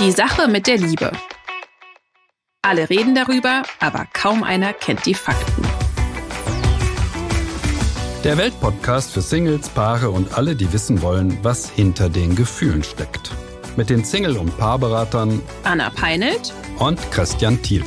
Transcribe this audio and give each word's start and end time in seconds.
Die 0.00 0.10
Sache 0.10 0.48
mit 0.48 0.66
der 0.66 0.76
Liebe. 0.76 1.12
Alle 2.62 2.90
reden 2.90 3.14
darüber, 3.14 3.62
aber 3.78 4.08
kaum 4.12 4.42
einer 4.42 4.72
kennt 4.72 5.06
die 5.06 5.14
Fakten. 5.14 5.62
Der 8.24 8.36
Weltpodcast 8.36 9.12
für 9.12 9.20
Singles, 9.20 9.68
Paare 9.68 10.10
und 10.10 10.36
alle, 10.36 10.56
die 10.56 10.72
wissen 10.72 11.00
wollen, 11.00 11.38
was 11.42 11.70
hinter 11.70 12.08
den 12.08 12.34
Gefühlen 12.34 12.82
steckt. 12.82 13.30
Mit 13.76 13.88
den 13.88 14.04
Single- 14.04 14.36
und 14.36 14.58
Paarberatern 14.58 15.40
Anna 15.62 15.90
Peinelt 15.90 16.52
und 16.80 16.98
Christian 17.12 17.62
Thiel. 17.62 17.84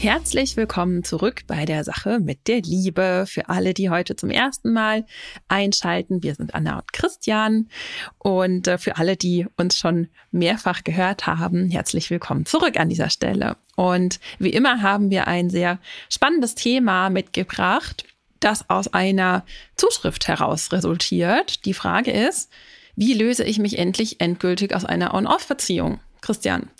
Herzlich 0.00 0.56
willkommen 0.56 1.04
zurück 1.04 1.42
bei 1.46 1.66
der 1.66 1.84
Sache 1.84 2.20
mit 2.20 2.48
der 2.48 2.62
Liebe. 2.62 3.26
Für 3.28 3.50
alle, 3.50 3.74
die 3.74 3.90
heute 3.90 4.16
zum 4.16 4.30
ersten 4.30 4.72
Mal 4.72 5.04
einschalten, 5.46 6.22
wir 6.22 6.34
sind 6.34 6.54
Anna 6.54 6.78
und 6.78 6.90
Christian. 6.94 7.68
Und 8.16 8.66
äh, 8.66 8.78
für 8.78 8.96
alle, 8.96 9.18
die 9.18 9.46
uns 9.58 9.76
schon 9.76 10.08
mehrfach 10.30 10.84
gehört 10.84 11.26
haben, 11.26 11.68
herzlich 11.68 12.08
willkommen 12.08 12.46
zurück 12.46 12.80
an 12.80 12.88
dieser 12.88 13.10
Stelle. 13.10 13.58
Und 13.76 14.20
wie 14.38 14.48
immer 14.48 14.80
haben 14.80 15.10
wir 15.10 15.26
ein 15.26 15.50
sehr 15.50 15.78
spannendes 16.08 16.54
Thema 16.54 17.10
mitgebracht, 17.10 18.06
das 18.40 18.70
aus 18.70 18.94
einer 18.94 19.44
Zuschrift 19.76 20.28
heraus 20.28 20.72
resultiert. 20.72 21.66
Die 21.66 21.74
Frage 21.74 22.10
ist, 22.10 22.50
wie 22.96 23.12
löse 23.12 23.44
ich 23.44 23.58
mich 23.58 23.78
endlich 23.78 24.18
endgültig 24.18 24.74
aus 24.74 24.86
einer 24.86 25.12
On-Off-Beziehung? 25.12 26.00
Christian, 26.22 26.70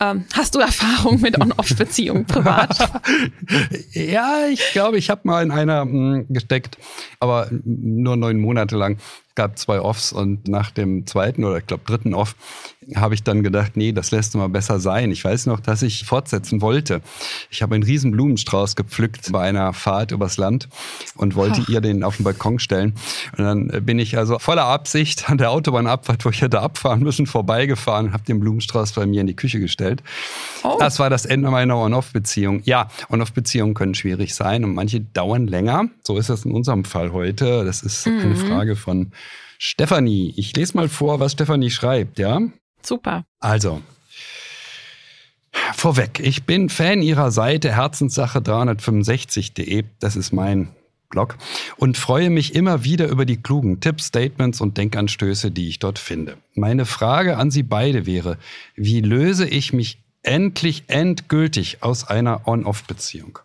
ähm, 0.00 0.24
hast 0.32 0.54
du 0.54 0.60
Erfahrung 0.60 1.20
mit 1.20 1.40
On-Off-Beziehungen 1.40 2.26
privat? 2.26 2.76
ja, 3.92 4.46
ich 4.50 4.72
glaube, 4.72 4.98
ich 4.98 5.10
habe 5.10 5.22
mal 5.24 5.42
in 5.42 5.50
einer 5.50 5.84
mh, 5.84 5.90
hm, 5.90 6.26
gesteckt, 6.28 6.78
aber 7.20 7.48
nur 7.64 8.16
neun 8.16 8.40
Monate 8.40 8.76
lang 8.76 8.98
gab 9.34 9.58
zwei 9.58 9.80
Offs 9.80 10.12
und 10.12 10.48
nach 10.48 10.70
dem 10.70 11.06
zweiten 11.06 11.44
oder 11.44 11.58
ich 11.58 11.66
glaube 11.66 11.82
dritten 11.84 12.14
Off 12.14 12.36
habe 12.94 13.14
ich 13.14 13.22
dann 13.22 13.42
gedacht, 13.42 13.76
nee, 13.76 13.92
das 13.92 14.10
lässt 14.10 14.34
du 14.34 14.38
mal 14.38 14.48
besser 14.48 14.78
sein. 14.78 15.10
Ich 15.10 15.24
weiß 15.24 15.46
noch, 15.46 15.60
dass 15.60 15.82
ich 15.82 16.04
fortsetzen 16.04 16.60
wollte. 16.60 17.00
Ich 17.50 17.62
habe 17.62 17.74
einen 17.74 17.84
riesen 17.84 18.12
Blumenstrauß 18.12 18.76
gepflückt 18.76 19.32
bei 19.32 19.40
einer 19.40 19.72
Fahrt 19.72 20.12
übers 20.12 20.36
Land 20.36 20.68
und 21.16 21.34
wollte 21.34 21.62
Ach. 21.64 21.68
ihr 21.68 21.80
den 21.80 22.02
auf 22.02 22.16
den 22.16 22.24
Balkon 22.24 22.58
stellen. 22.58 22.94
Und 23.36 23.44
dann 23.44 23.84
bin 23.84 23.98
ich 23.98 24.18
also 24.18 24.38
voller 24.38 24.66
Absicht 24.66 25.30
an 25.30 25.38
der 25.38 25.50
Autobahnabfahrt, 25.50 26.24
wo 26.24 26.30
ich 26.30 26.42
hätte 26.42 26.60
abfahren 26.60 27.00
müssen, 27.00 27.26
vorbeigefahren 27.26 28.06
und 28.06 28.12
habe 28.12 28.24
den 28.24 28.40
Blumenstrauß 28.40 28.92
bei 28.92 29.06
mir 29.06 29.20
in 29.20 29.26
die 29.26 29.36
Küche 29.36 29.60
gestellt. 29.60 30.02
Oh. 30.62 30.76
Das 30.78 30.98
war 30.98 31.10
das 31.10 31.24
Ende 31.24 31.50
meiner 31.50 31.76
On-Off-Beziehung. 31.78 32.62
Ja, 32.64 32.88
On-Off-Beziehungen 33.10 33.74
können 33.74 33.94
schwierig 33.94 34.34
sein 34.34 34.64
und 34.64 34.74
manche 34.74 35.00
dauern 35.00 35.46
länger. 35.46 35.86
So 36.02 36.18
ist 36.18 36.30
das 36.30 36.44
in 36.44 36.52
unserem 36.52 36.84
Fall 36.84 37.12
heute. 37.12 37.64
Das 37.64 37.82
ist 37.82 38.06
mhm. 38.06 38.20
eine 38.20 38.36
Frage 38.36 38.76
von 38.76 39.12
Stefanie. 39.66 40.34
Ich 40.36 40.54
lese 40.54 40.76
mal 40.76 40.90
vor, 40.90 41.20
was 41.20 41.32
Stefanie 41.32 41.70
schreibt, 41.70 42.18
ja? 42.18 42.38
Super. 42.82 43.24
Also, 43.40 43.80
vorweg, 45.72 46.20
ich 46.20 46.44
bin 46.44 46.68
Fan 46.68 47.00
ihrer 47.00 47.30
Seite 47.30 47.74
herzenssache365.de. 47.74 49.84
Das 50.00 50.16
ist 50.16 50.32
mein 50.32 50.68
Blog 51.08 51.38
und 51.78 51.96
freue 51.96 52.28
mich 52.28 52.54
immer 52.54 52.84
wieder 52.84 53.08
über 53.08 53.24
die 53.24 53.38
klugen 53.38 53.80
Tipps, 53.80 54.08
Statements 54.08 54.60
und 54.60 54.76
Denkanstöße, 54.76 55.50
die 55.50 55.68
ich 55.68 55.78
dort 55.78 55.98
finde. 55.98 56.36
Meine 56.52 56.84
Frage 56.84 57.38
an 57.38 57.50
Sie 57.50 57.62
beide 57.62 58.04
wäre, 58.04 58.36
wie 58.76 59.00
löse 59.00 59.48
ich 59.48 59.72
mich 59.72 59.96
endlich 60.22 60.84
endgültig 60.88 61.82
aus 61.82 62.06
einer 62.06 62.46
On-Off-Beziehung? 62.46 63.38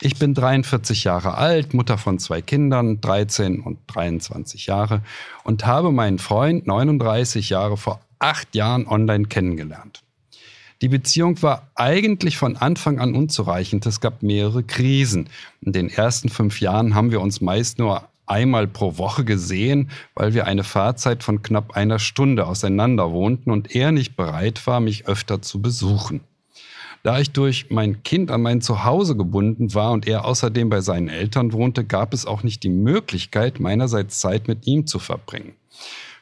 Ich 0.00 0.18
bin 0.18 0.34
43 0.34 1.04
Jahre 1.04 1.34
alt, 1.36 1.74
Mutter 1.74 1.98
von 1.98 2.18
zwei 2.18 2.42
Kindern, 2.42 3.00
13 3.00 3.60
und 3.60 3.78
23 3.86 4.66
Jahre 4.66 5.02
und 5.44 5.66
habe 5.66 5.92
meinen 5.92 6.18
Freund 6.18 6.66
39 6.66 7.50
Jahre 7.50 7.76
vor 7.76 8.00
acht 8.18 8.54
Jahren 8.54 8.86
online 8.86 9.26
kennengelernt. 9.26 10.02
Die 10.82 10.88
Beziehung 10.88 11.42
war 11.42 11.68
eigentlich 11.74 12.38
von 12.38 12.56
Anfang 12.56 13.00
an 13.00 13.14
unzureichend. 13.14 13.84
Es 13.84 14.00
gab 14.00 14.22
mehrere 14.22 14.62
Krisen. 14.62 15.28
In 15.60 15.72
den 15.72 15.90
ersten 15.90 16.30
fünf 16.30 16.60
Jahren 16.60 16.94
haben 16.94 17.10
wir 17.10 17.20
uns 17.20 17.42
meist 17.42 17.78
nur 17.78 18.08
einmal 18.26 18.66
pro 18.66 18.96
Woche 18.96 19.24
gesehen, 19.24 19.90
weil 20.14 20.32
wir 20.32 20.46
eine 20.46 20.64
Fahrzeit 20.64 21.22
von 21.22 21.42
knapp 21.42 21.76
einer 21.76 21.98
Stunde 21.98 22.46
auseinander 22.46 23.12
wohnten 23.12 23.50
und 23.50 23.74
er 23.74 23.92
nicht 23.92 24.16
bereit 24.16 24.66
war, 24.66 24.80
mich 24.80 25.06
öfter 25.06 25.42
zu 25.42 25.60
besuchen. 25.60 26.20
Da 27.02 27.18
ich 27.18 27.30
durch 27.30 27.70
mein 27.70 28.02
Kind 28.02 28.30
an 28.30 28.42
mein 28.42 28.60
Zuhause 28.60 29.16
gebunden 29.16 29.74
war 29.74 29.92
und 29.92 30.06
er 30.06 30.26
außerdem 30.26 30.68
bei 30.68 30.82
seinen 30.82 31.08
Eltern 31.08 31.52
wohnte, 31.52 31.84
gab 31.84 32.12
es 32.12 32.26
auch 32.26 32.42
nicht 32.42 32.62
die 32.62 32.68
Möglichkeit, 32.68 33.58
meinerseits 33.58 34.20
Zeit 34.20 34.48
mit 34.48 34.66
ihm 34.66 34.86
zu 34.86 34.98
verbringen. 34.98 35.54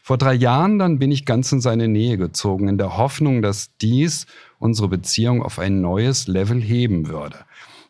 Vor 0.02 0.18
drei 0.18 0.34
Jahren 0.34 0.78
dann 0.78 0.98
bin 0.98 1.10
ich 1.10 1.26
ganz 1.26 1.52
in 1.52 1.60
seine 1.60 1.88
Nähe 1.88 2.16
gezogen, 2.16 2.68
in 2.68 2.78
der 2.78 2.96
Hoffnung, 2.96 3.42
dass 3.42 3.76
dies 3.82 4.26
unsere 4.58 4.88
Beziehung 4.88 5.42
auf 5.42 5.58
ein 5.58 5.80
neues 5.80 6.28
Level 6.28 6.62
heben 6.62 7.08
würde. 7.08 7.36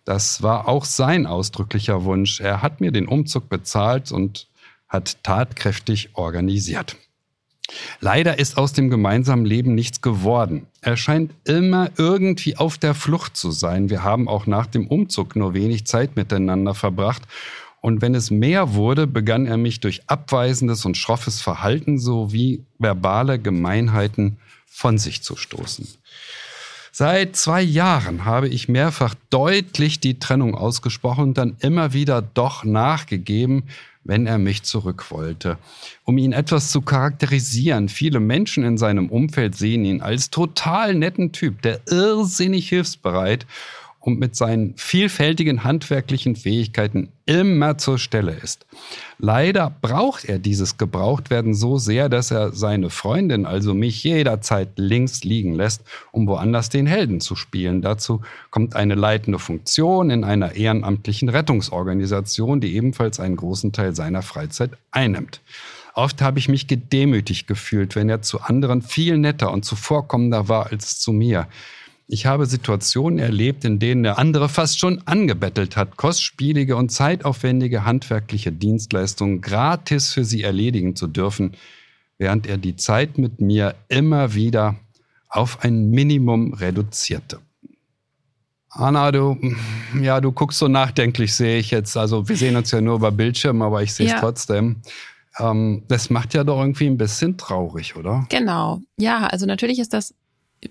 Das 0.05 0.43
war 0.43 0.66
auch 0.66 0.84
sein 0.87 1.26
ausdrücklicher 1.26 2.05
Wunsch. 2.05 2.41
Er 2.41 2.62
hat 2.62 2.81
mir 2.81 2.91
den 2.91 3.06
Umzug 3.06 3.50
bezahlt 3.50 4.10
und 4.10 4.49
hat 4.88 5.22
tatkräftig 5.22 6.10
organisiert. 6.15 6.97
Leider 8.00 8.38
ist 8.38 8.56
aus 8.56 8.72
dem 8.72 8.90
gemeinsamen 8.90 9.44
Leben 9.44 9.74
nichts 9.74 10.00
geworden. 10.00 10.66
Er 10.80 10.96
scheint 10.96 11.32
immer 11.44 11.90
irgendwie 11.96 12.56
auf 12.56 12.78
der 12.78 12.94
Flucht 12.94 13.36
zu 13.36 13.50
sein. 13.50 13.90
Wir 13.90 14.02
haben 14.02 14.28
auch 14.28 14.46
nach 14.46 14.66
dem 14.66 14.86
Umzug 14.86 15.36
nur 15.36 15.54
wenig 15.54 15.86
Zeit 15.86 16.16
miteinander 16.16 16.74
verbracht. 16.74 17.22
Und 17.80 18.00
wenn 18.02 18.14
es 18.14 18.30
mehr 18.30 18.74
wurde, 18.74 19.06
begann 19.06 19.46
er 19.46 19.56
mich 19.56 19.80
durch 19.80 20.02
abweisendes 20.08 20.84
und 20.84 20.96
schroffes 20.96 21.40
Verhalten 21.40 21.98
sowie 21.98 22.64
verbale 22.78 23.38
Gemeinheiten 23.38 24.38
von 24.66 24.98
sich 24.98 25.22
zu 25.22 25.36
stoßen. 25.36 25.86
Seit 26.90 27.36
zwei 27.36 27.62
Jahren 27.62 28.24
habe 28.24 28.48
ich 28.48 28.68
mehrfach 28.68 29.14
deutlich 29.30 30.00
die 30.00 30.18
Trennung 30.18 30.56
ausgesprochen 30.56 31.24
und 31.24 31.38
dann 31.38 31.56
immer 31.60 31.92
wieder 31.92 32.22
doch 32.22 32.64
nachgegeben, 32.64 33.64
wenn 34.08 34.26
er 34.26 34.38
mich 34.38 34.62
zurück 34.62 35.10
wollte. 35.10 35.58
Um 36.04 36.19
ihn 36.19 36.32
etwas 36.32 36.72
zu 36.72 36.80
charakterisieren, 36.80 37.88
viele 37.88 38.20
Menschen 38.20 38.64
in 38.64 38.78
seinem 38.78 39.10
Umfeld 39.10 39.54
sehen 39.54 39.84
ihn 39.84 40.00
als 40.00 40.30
total 40.30 40.94
netten 40.94 41.30
Typ, 41.30 41.60
der 41.60 41.80
irrsinnig 41.86 42.69
hilfsbereit 42.70 43.46
und 44.00 44.19
mit 44.19 44.36
seinen 44.36 44.75
vielfältigen 44.76 45.64
handwerklichen 45.64 46.36
Fähigkeiten 46.36 47.09
immer 47.26 47.78
zur 47.78 47.98
Stelle 47.98 48.32
ist. 48.32 48.64
Leider 49.19 49.75
braucht 49.82 50.25
er 50.25 50.38
dieses 50.38 50.78
Gebrauchtwerden 50.78 51.54
so 51.54 51.78
sehr, 51.78 52.08
dass 52.08 52.31
er 52.31 52.53
seine 52.53 52.91
Freundin, 52.91 53.44
also 53.44 53.75
mich, 53.75 54.03
jederzeit 54.04 54.70
links 54.76 55.25
liegen 55.25 55.54
lässt, 55.54 55.82
um 56.12 56.26
woanders 56.26 56.69
den 56.69 56.87
Helden 56.87 57.20
zu 57.20 57.37
spielen. 57.37 57.82
Dazu 57.82 58.22
kommt 58.50 58.76
eine 58.76 58.94
leitende 58.94 59.38
Funktion 59.38 60.10
in 60.10 60.25
einer 60.25 60.54
ehrenamtlichen 60.54 61.28
Rettungsorganisation, 61.28 62.60
die 62.60 62.76
ebenfalls 62.76 63.20
einen 63.20 63.37
großen 63.37 63.72
Teil 63.72 63.94
seiner 63.94 64.22
Freizeit 64.22 64.70
einnimmt. 64.91 65.41
Oft 65.94 66.22
habe 66.22 66.38
ich 66.38 66.48
mich 66.48 66.69
gedemütigt 66.69 67.48
gefühlt, 67.48 67.97
wenn 67.97 68.08
er 68.08 68.22
zu 68.22 68.41
anderen 68.41 68.82
viel 68.82 69.19
netter 69.19 69.50
und 69.53 69.64
zuvorkommender 69.64 70.48
war 70.48 70.70
als 70.70 71.00
zu 71.00 71.12
mir. 71.12 71.48
Ich 72.10 72.24
habe 72.24 72.46
Situationen 72.46 73.19
erlebt, 73.19 73.66
in 73.66 73.78
denen 73.78 74.02
der 74.02 74.19
andere 74.19 74.48
fast 74.48 74.78
schon 74.78 75.02
angebettelt 75.06 75.76
hat, 75.76 75.98
kostspielige 75.98 76.74
und 76.74 76.91
zeitaufwendige 76.91 77.84
handwerkliche 77.84 78.50
Dienstleistungen 78.50 79.42
gratis 79.42 80.14
für 80.14 80.24
sie 80.24 80.42
erledigen 80.42 80.96
zu 80.96 81.06
dürfen, 81.06 81.52
während 82.16 82.46
er 82.46 82.56
die 82.56 82.76
Zeit 82.76 83.19
mit 83.19 83.42
mir 83.42 83.74
immer 83.88 84.32
wieder 84.32 84.76
auf 85.28 85.62
ein 85.62 85.91
Minimum 85.91 86.54
reduzierte. 86.54 87.41
Anna, 88.70 89.12
du, 89.12 89.38
ja, 90.00 90.22
du 90.22 90.32
guckst 90.32 90.60
so 90.60 90.66
nachdenklich, 90.66 91.34
sehe 91.34 91.58
ich 91.58 91.70
jetzt. 91.70 91.94
Also 91.94 92.26
wir 92.26 92.36
sehen 92.36 92.56
uns 92.56 92.70
ja 92.70 92.80
nur 92.80 92.96
über 92.96 93.12
Bildschirm, 93.12 93.60
aber 93.60 93.82
ich 93.82 93.92
sehe 93.92 94.06
es 94.06 94.12
ja. 94.12 94.20
trotzdem. 94.20 94.76
Ähm, 95.38 95.82
das 95.88 96.08
macht 96.08 96.32
ja 96.32 96.42
doch 96.42 96.58
irgendwie 96.58 96.86
ein 96.86 96.96
bisschen 96.96 97.36
traurig, 97.36 97.96
oder? 97.96 98.25
Genau. 98.30 98.81
Ja, 98.99 99.26
also 99.26 99.44
natürlich 99.44 99.78
ist 99.78 99.93
das 99.93 100.14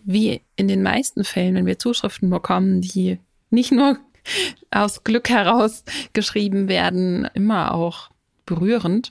wie 0.03 0.41
in 0.55 0.67
den 0.67 0.83
meisten 0.83 1.23
Fällen, 1.23 1.55
wenn 1.55 1.65
wir 1.65 1.79
Zuschriften 1.79 2.29
bekommen, 2.29 2.81
die 2.81 3.19
nicht 3.49 3.71
nur 3.71 3.97
aus 4.71 5.03
Glück 5.03 5.29
heraus 5.29 5.83
geschrieben 6.13 6.67
werden, 6.67 7.29
immer 7.33 7.73
auch 7.73 8.09
berührend. 8.45 9.09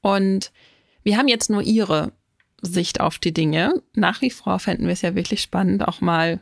Und 0.00 0.52
wir 1.02 1.16
haben 1.16 1.28
jetzt 1.28 1.50
nur 1.50 1.62
ihre 1.62 2.12
Sicht 2.60 3.00
auf 3.00 3.18
die 3.18 3.32
Dinge. 3.32 3.82
Nach 3.94 4.20
wie 4.20 4.30
vor 4.30 4.58
fänden 4.58 4.86
wir 4.86 4.92
es 4.92 5.02
ja 5.02 5.14
wirklich 5.14 5.42
spannend, 5.42 5.86
auch 5.86 6.00
mal 6.00 6.40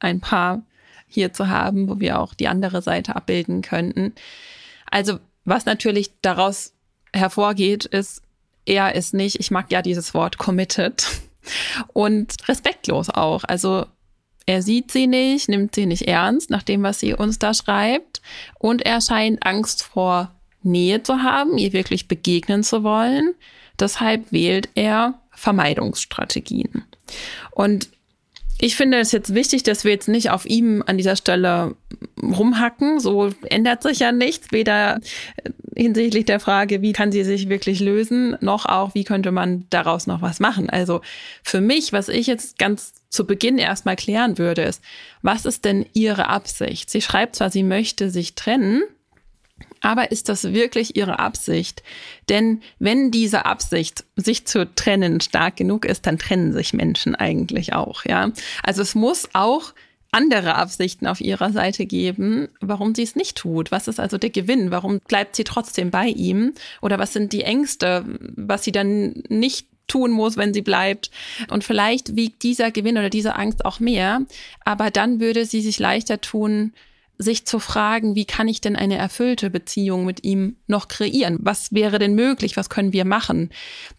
ein 0.00 0.20
paar 0.20 0.62
hier 1.06 1.32
zu 1.32 1.48
haben, 1.48 1.88
wo 1.88 2.00
wir 2.00 2.18
auch 2.18 2.34
die 2.34 2.48
andere 2.48 2.82
Seite 2.82 3.14
abbilden 3.14 3.62
könnten. 3.62 4.14
Also 4.90 5.18
was 5.44 5.66
natürlich 5.66 6.10
daraus 6.22 6.74
hervorgeht, 7.12 7.84
ist, 7.84 8.22
er 8.64 8.94
ist 8.94 9.12
nicht, 9.12 9.38
ich 9.40 9.50
mag 9.50 9.70
ja 9.70 9.82
dieses 9.82 10.14
Wort 10.14 10.38
committed, 10.38 11.06
und 11.92 12.34
respektlos 12.48 13.10
auch. 13.10 13.44
Also 13.44 13.86
er 14.46 14.62
sieht 14.62 14.90
sie 14.90 15.06
nicht, 15.06 15.48
nimmt 15.48 15.74
sie 15.74 15.86
nicht 15.86 16.08
ernst, 16.08 16.50
nach 16.50 16.62
dem, 16.62 16.82
was 16.82 17.00
sie 17.00 17.14
uns 17.14 17.38
da 17.38 17.54
schreibt. 17.54 18.20
Und 18.58 18.82
er 18.82 19.00
scheint 19.00 19.44
Angst 19.46 19.82
vor 19.82 20.34
Nähe 20.62 21.02
zu 21.02 21.22
haben, 21.22 21.58
ihr 21.58 21.72
wirklich 21.72 22.08
begegnen 22.08 22.62
zu 22.62 22.82
wollen. 22.82 23.34
Deshalb 23.78 24.32
wählt 24.32 24.68
er 24.74 25.20
Vermeidungsstrategien. 25.30 26.84
Und 27.50 27.88
ich 28.64 28.76
finde 28.76 29.00
es 29.00 29.10
jetzt 29.10 29.34
wichtig, 29.34 29.64
dass 29.64 29.82
wir 29.82 29.90
jetzt 29.90 30.06
nicht 30.06 30.30
auf 30.30 30.46
ihm 30.46 30.84
an 30.86 30.96
dieser 30.96 31.16
Stelle 31.16 31.74
rumhacken. 32.22 33.00
So 33.00 33.30
ändert 33.50 33.82
sich 33.82 33.98
ja 33.98 34.12
nichts, 34.12 34.52
weder 34.52 35.00
hinsichtlich 35.74 36.26
der 36.26 36.38
Frage, 36.38 36.80
wie 36.80 36.92
kann 36.92 37.10
sie 37.10 37.24
sich 37.24 37.48
wirklich 37.48 37.80
lösen, 37.80 38.36
noch 38.40 38.64
auch, 38.66 38.94
wie 38.94 39.02
könnte 39.02 39.32
man 39.32 39.66
daraus 39.70 40.06
noch 40.06 40.22
was 40.22 40.38
machen. 40.38 40.70
Also 40.70 41.00
für 41.42 41.60
mich, 41.60 41.92
was 41.92 42.08
ich 42.08 42.28
jetzt 42.28 42.56
ganz 42.56 42.92
zu 43.08 43.26
Beginn 43.26 43.58
erstmal 43.58 43.96
klären 43.96 44.38
würde, 44.38 44.62
ist, 44.62 44.80
was 45.22 45.44
ist 45.44 45.64
denn 45.64 45.84
ihre 45.92 46.28
Absicht? 46.28 46.88
Sie 46.88 47.02
schreibt 47.02 47.34
zwar, 47.34 47.50
sie 47.50 47.64
möchte 47.64 48.10
sich 48.10 48.36
trennen, 48.36 48.84
aber 49.82 50.10
ist 50.10 50.28
das 50.28 50.44
wirklich 50.44 50.96
ihre 50.96 51.18
Absicht? 51.18 51.82
Denn 52.28 52.62
wenn 52.78 53.10
diese 53.10 53.44
Absicht, 53.44 54.04
sich 54.16 54.46
zu 54.46 54.72
trennen, 54.74 55.20
stark 55.20 55.56
genug 55.56 55.84
ist, 55.84 56.06
dann 56.06 56.18
trennen 56.18 56.52
sich 56.52 56.72
Menschen 56.72 57.14
eigentlich 57.14 57.74
auch, 57.74 58.04
ja. 58.06 58.30
Also 58.62 58.80
es 58.80 58.94
muss 58.94 59.28
auch 59.34 59.74
andere 60.12 60.56
Absichten 60.56 61.06
auf 61.06 61.20
ihrer 61.20 61.52
Seite 61.52 61.86
geben, 61.86 62.48
warum 62.60 62.94
sie 62.94 63.02
es 63.02 63.16
nicht 63.16 63.36
tut. 63.36 63.72
Was 63.72 63.88
ist 63.88 63.98
also 63.98 64.18
der 64.18 64.30
Gewinn? 64.30 64.70
Warum 64.70 65.00
bleibt 65.00 65.36
sie 65.36 65.44
trotzdem 65.44 65.90
bei 65.90 66.06
ihm? 66.06 66.52
Oder 66.82 66.98
was 66.98 67.14
sind 67.14 67.32
die 67.32 67.42
Ängste, 67.42 68.04
was 68.36 68.62
sie 68.62 68.72
dann 68.72 69.22
nicht 69.28 69.66
tun 69.88 70.10
muss, 70.10 70.36
wenn 70.36 70.54
sie 70.54 70.62
bleibt. 70.62 71.10
Und 71.50 71.64
vielleicht 71.64 72.14
wiegt 72.14 72.42
dieser 72.42 72.70
Gewinn 72.70 72.98
oder 72.98 73.10
diese 73.10 73.36
Angst 73.36 73.64
auch 73.64 73.80
mehr. 73.80 74.22
Aber 74.64 74.90
dann 74.90 75.18
würde 75.18 75.44
sie 75.44 75.60
sich 75.60 75.78
leichter 75.78 76.20
tun, 76.20 76.72
sich 77.22 77.46
zu 77.46 77.58
fragen, 77.58 78.14
wie 78.14 78.24
kann 78.24 78.48
ich 78.48 78.60
denn 78.60 78.76
eine 78.76 78.96
erfüllte 78.96 79.50
Beziehung 79.50 80.04
mit 80.04 80.24
ihm 80.24 80.56
noch 80.66 80.88
kreieren? 80.88 81.38
Was 81.40 81.72
wäre 81.72 81.98
denn 81.98 82.14
möglich? 82.14 82.56
Was 82.56 82.70
können 82.70 82.92
wir 82.92 83.04
machen? 83.04 83.50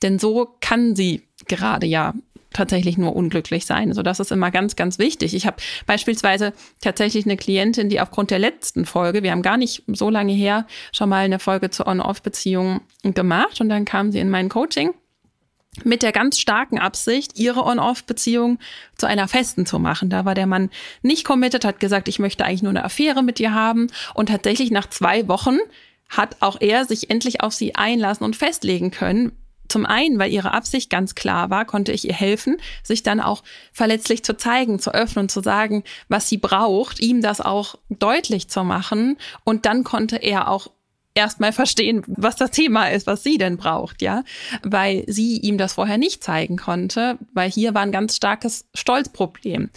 Denn 0.01 0.19
so 0.19 0.55
kann 0.61 0.95
sie 0.95 1.23
gerade 1.47 1.87
ja 1.87 2.13
tatsächlich 2.53 2.97
nur 2.97 3.15
unglücklich 3.15 3.65
sein. 3.65 3.89
Also 3.89 4.03
das 4.03 4.19
ist 4.19 4.31
immer 4.31 4.51
ganz, 4.51 4.75
ganz 4.75 4.99
wichtig. 4.99 5.33
Ich 5.33 5.45
habe 5.45 5.57
beispielsweise 5.85 6.53
tatsächlich 6.81 7.25
eine 7.25 7.35
Klientin, 7.35 7.89
die 7.89 7.99
aufgrund 7.99 8.31
der 8.31 8.39
letzten 8.39 8.85
Folge, 8.85 9.23
wir 9.23 9.31
haben 9.31 9.41
gar 9.41 9.57
nicht 9.57 9.83
so 9.87 10.09
lange 10.09 10.33
her 10.33 10.67
schon 10.91 11.09
mal 11.09 11.25
eine 11.25 11.39
Folge 11.39 11.71
zur 11.71 11.87
On-Off-Beziehung 11.87 12.81
gemacht 13.01 13.59
und 13.59 13.69
dann 13.69 13.85
kam 13.85 14.11
sie 14.11 14.19
in 14.19 14.29
mein 14.29 14.49
Coaching 14.49 14.93
mit 15.83 16.03
der 16.03 16.11
ganz 16.11 16.39
starken 16.39 16.77
Absicht, 16.77 17.39
ihre 17.39 17.65
On-Off-Beziehung 17.65 18.59
zu 18.95 19.07
einer 19.07 19.27
festen 19.27 19.65
zu 19.65 19.79
machen. 19.79 20.09
Da 20.09 20.25
war 20.25 20.35
der 20.35 20.47
Mann 20.47 20.69
nicht 21.01 21.25
committed, 21.25 21.65
hat 21.65 21.79
gesagt, 21.79 22.07
ich 22.07 22.19
möchte 22.19 22.45
eigentlich 22.45 22.61
nur 22.61 22.69
eine 22.69 22.83
Affäre 22.83 23.23
mit 23.23 23.39
dir 23.39 23.53
haben. 23.53 23.87
Und 24.13 24.29
tatsächlich 24.29 24.71
nach 24.71 24.87
zwei 24.87 25.27
Wochen 25.27 25.57
hat 26.09 26.37
auch 26.41 26.57
er 26.59 26.85
sich 26.85 27.09
endlich 27.09 27.41
auf 27.41 27.53
sie 27.53 27.75
einlassen 27.75 28.23
und 28.23 28.35
festlegen 28.35 28.91
können. 28.91 29.31
Zum 29.69 29.85
einen, 29.87 30.19
weil 30.19 30.31
ihre 30.31 30.53
Absicht 30.53 30.89
ganz 30.89 31.15
klar 31.15 31.49
war, 31.49 31.65
konnte 31.65 31.91
ich 31.93 32.05
ihr 32.05 32.13
helfen, 32.13 32.57
sich 32.83 33.01
dann 33.01 33.19
auch 33.19 33.43
verletzlich 33.71 34.23
zu 34.23 34.37
zeigen, 34.37 34.77
zu 34.77 34.93
öffnen, 34.93 35.29
zu 35.29 35.41
sagen, 35.41 35.83
was 36.09 36.29
sie 36.29 36.37
braucht, 36.37 36.99
ihm 36.99 37.21
das 37.21 37.41
auch 37.41 37.75
deutlich 37.89 38.49
zu 38.49 38.63
machen. 38.63 39.17
Und 39.43 39.65
dann 39.65 39.83
konnte 39.83 40.17
er 40.17 40.49
auch 40.49 40.69
erstmal 41.15 41.53
verstehen, 41.53 42.03
was 42.07 42.35
das 42.35 42.51
Thema 42.51 42.87
ist, 42.87 43.07
was 43.07 43.23
sie 43.23 43.37
denn 43.37 43.57
braucht, 43.57 44.01
ja, 44.01 44.23
weil 44.63 45.03
sie 45.07 45.37
ihm 45.37 45.57
das 45.57 45.73
vorher 45.73 45.97
nicht 45.97 46.23
zeigen 46.23 46.57
konnte, 46.57 47.17
weil 47.33 47.51
hier 47.51 47.73
war 47.73 47.81
ein 47.81 47.91
ganz 47.91 48.15
starkes 48.15 48.65
Stolzproblem 48.73 49.69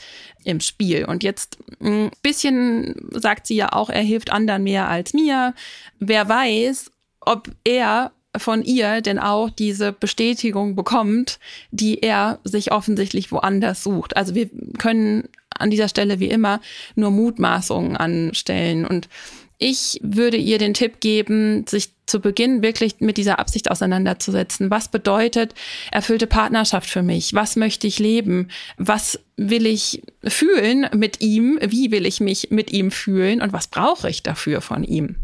im 0.44 0.60
Spiel. 0.60 1.04
Und 1.04 1.22
jetzt 1.22 1.58
ein 1.80 2.10
bisschen 2.22 2.94
sagt 3.10 3.46
sie 3.46 3.56
ja 3.56 3.72
auch, 3.72 3.90
er 3.90 4.02
hilft 4.02 4.32
anderen 4.32 4.62
mehr 4.62 4.88
als 4.88 5.12
mir. 5.12 5.54
Wer 5.98 6.28
weiß, 6.28 6.90
ob 7.20 7.50
er 7.64 8.12
von 8.36 8.62
ihr 8.62 9.00
denn 9.00 9.18
auch 9.18 9.50
diese 9.50 9.92
Bestätigung 9.92 10.76
bekommt, 10.76 11.38
die 11.70 12.02
er 12.02 12.38
sich 12.44 12.72
offensichtlich 12.72 13.32
woanders 13.32 13.82
sucht. 13.82 14.16
Also 14.16 14.34
wir 14.34 14.50
können 14.78 15.28
an 15.50 15.70
dieser 15.70 15.88
Stelle 15.88 16.20
wie 16.20 16.28
immer 16.28 16.60
nur 16.96 17.10
Mutmaßungen 17.10 17.96
anstellen 17.96 18.84
und 18.84 19.08
ich 19.58 19.98
würde 20.02 20.36
ihr 20.36 20.58
den 20.58 20.74
Tipp 20.74 21.00
geben, 21.00 21.66
sich 21.66 21.90
zu 22.06 22.20
Beginn 22.20 22.62
wirklich 22.62 23.00
mit 23.00 23.16
dieser 23.16 23.38
Absicht 23.38 23.70
auseinanderzusetzen. 23.70 24.70
Was 24.70 24.88
bedeutet 24.88 25.54
erfüllte 25.90 26.26
Partnerschaft 26.26 26.90
für 26.90 27.02
mich? 27.02 27.32
Was 27.34 27.56
möchte 27.56 27.86
ich 27.86 27.98
leben? 27.98 28.50
Was 28.76 29.18
will 29.36 29.66
ich 29.66 30.02
fühlen 30.24 30.88
mit 30.94 31.20
ihm? 31.20 31.58
Wie 31.62 31.90
will 31.90 32.06
ich 32.06 32.20
mich 32.20 32.50
mit 32.50 32.70
ihm 32.70 32.90
fühlen? 32.90 33.40
Und 33.40 33.52
was 33.52 33.68
brauche 33.68 34.10
ich 34.10 34.22
dafür 34.22 34.60
von 34.60 34.84
ihm? 34.84 35.16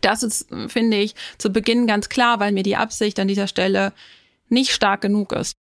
Das 0.00 0.22
ist, 0.22 0.48
finde 0.68 0.98
ich, 0.98 1.14
zu 1.38 1.50
Beginn 1.50 1.88
ganz 1.88 2.08
klar, 2.08 2.38
weil 2.38 2.52
mir 2.52 2.62
die 2.62 2.76
Absicht 2.76 3.18
an 3.18 3.28
dieser 3.28 3.48
Stelle 3.48 3.92
nicht 4.48 4.70
stark 4.70 5.00
genug 5.00 5.32
ist. 5.32 5.54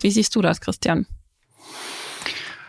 Wie 0.00 0.10
siehst 0.10 0.34
du 0.34 0.42
das, 0.42 0.60
Christian? 0.60 1.06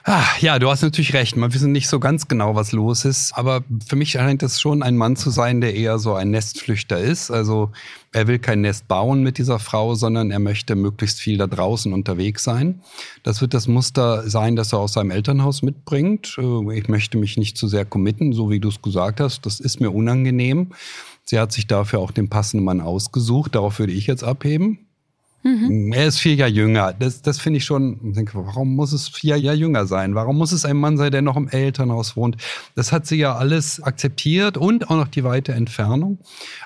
Ah, 0.07 0.23
ja, 0.39 0.59
du 0.59 0.69
hast 0.69 0.83
natürlich 0.83 1.15
recht. 1.15 1.35
Wir 1.35 1.51
wissen 1.51 1.71
nicht 1.71 1.89
so 1.89 1.99
ganz 1.99 2.27
genau, 2.27 2.53
was 2.53 2.73
los 2.73 3.05
ist. 3.05 3.35
Aber 3.35 3.63
für 3.87 3.95
mich 3.95 4.11
scheint 4.11 4.43
es 4.43 4.61
schon 4.61 4.83
ein 4.83 4.97
Mann 4.97 5.15
zu 5.15 5.31
sein, 5.31 5.61
der 5.61 5.73
eher 5.73 5.97
so 5.97 6.13
ein 6.13 6.29
Nestflüchter 6.29 6.99
ist. 6.99 7.31
Also 7.31 7.71
er 8.11 8.27
will 8.27 8.37
kein 8.37 8.61
Nest 8.61 8.87
bauen 8.87 9.23
mit 9.23 9.39
dieser 9.39 9.57
Frau, 9.57 9.95
sondern 9.95 10.29
er 10.29 10.37
möchte 10.37 10.75
möglichst 10.75 11.19
viel 11.19 11.39
da 11.39 11.47
draußen 11.47 11.91
unterwegs 11.91 12.43
sein. 12.43 12.81
Das 13.23 13.41
wird 13.41 13.55
das 13.55 13.67
Muster 13.67 14.29
sein, 14.29 14.55
das 14.55 14.73
er 14.73 14.79
aus 14.79 14.93
seinem 14.93 15.09
Elternhaus 15.09 15.63
mitbringt. 15.63 16.37
Äh, 16.37 16.77
ich 16.77 16.87
möchte 16.87 17.17
mich 17.17 17.37
nicht 17.37 17.57
zu 17.57 17.67
sehr 17.67 17.85
committen, 17.85 18.31
so 18.31 18.51
wie 18.51 18.59
du 18.59 18.69
es 18.69 18.83
gesagt 18.83 19.19
hast. 19.19 19.47
Das 19.47 19.59
ist 19.59 19.81
mir 19.81 19.89
unangenehm. 19.89 20.73
Sie 21.23 21.39
hat 21.39 21.51
sich 21.51 21.65
dafür 21.65 21.97
auch 21.97 22.11
den 22.11 22.29
passenden 22.29 22.63
Mann 22.63 22.79
ausgesucht. 22.79 23.55
Darauf 23.55 23.79
würde 23.79 23.93
ich 23.93 24.05
jetzt 24.05 24.23
abheben. 24.23 24.85
Mhm. 25.45 25.93
Er 25.93 26.07
ist 26.07 26.17
vier 26.17 26.33
Jahre 26.33 26.49
jünger. 26.49 26.93
Das, 26.93 27.21
das 27.21 27.39
finde 27.39 27.57
ich 27.57 27.65
schon, 27.65 27.99
ich 28.03 28.15
denke, 28.15 28.31
warum 28.33 28.75
muss 28.75 28.91
es 28.93 29.07
vier 29.07 29.37
Jahre 29.37 29.55
jünger 29.55 29.85
sein? 29.85 30.15
Warum 30.15 30.39
muss 30.39 30.51
es 30.51 30.65
ein 30.65 30.75
Mann 30.75 30.97
sein, 30.97 31.11
der 31.11 31.21
noch 31.21 31.37
im 31.37 31.47
Elternhaus 31.47 32.15
wohnt? 32.15 32.37
Das 32.73 32.91
hat 32.91 33.05
sie 33.05 33.17
ja 33.17 33.35
alles 33.35 33.79
akzeptiert 33.79 34.57
und 34.57 34.89
auch 34.89 34.95
noch 34.95 35.07
die 35.07 35.23
weite 35.23 35.53
Entfernung. 35.53 36.17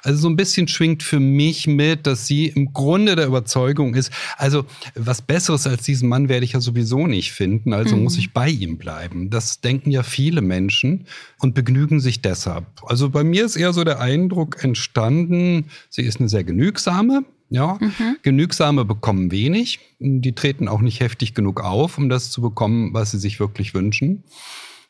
Also 0.01 0.19
so 0.19 0.29
ein 0.29 0.37
bisschen 0.37 0.69
schwingt 0.69 1.03
für 1.03 1.19
mich 1.19 1.67
mit, 1.67 2.07
dass 2.07 2.25
sie 2.25 2.47
im 2.47 2.71
Grunde 2.71 3.17
der 3.17 3.27
Überzeugung 3.27 3.95
ist, 3.95 4.13
also 4.37 4.63
was 4.95 5.21
Besseres 5.21 5.67
als 5.67 5.83
diesen 5.83 6.07
Mann 6.07 6.29
werde 6.29 6.45
ich 6.45 6.53
ja 6.53 6.61
sowieso 6.61 7.05
nicht 7.05 7.33
finden, 7.33 7.73
also 7.73 7.97
mhm. 7.97 8.03
muss 8.03 8.17
ich 8.17 8.31
bei 8.31 8.47
ihm 8.47 8.77
bleiben. 8.77 9.29
Das 9.29 9.59
denken 9.59 9.91
ja 9.91 10.03
viele 10.03 10.39
Menschen 10.39 11.05
und 11.39 11.53
begnügen 11.53 11.99
sich 11.99 12.21
deshalb. 12.21 12.65
Also 12.83 13.09
bei 13.09 13.25
mir 13.25 13.43
ist 13.43 13.57
eher 13.57 13.73
so 13.73 13.83
der 13.83 13.99
Eindruck 13.99 14.63
entstanden, 14.63 15.65
sie 15.89 16.03
ist 16.03 16.21
eine 16.21 16.29
sehr 16.29 16.45
genügsame, 16.45 17.25
ja, 17.49 17.77
mhm. 17.79 18.17
Genügsame 18.21 18.85
bekommen 18.85 19.31
wenig. 19.31 19.79
Die 19.99 20.33
treten 20.33 20.67
auch 20.67 20.81
nicht 20.81 20.99
heftig 20.99 21.33
genug 21.33 21.61
auf, 21.61 21.97
um 21.97 22.09
das 22.09 22.31
zu 22.31 22.41
bekommen, 22.41 22.93
was 22.93 23.11
sie 23.11 23.19
sich 23.19 23.39
wirklich 23.39 23.73
wünschen. 23.73 24.23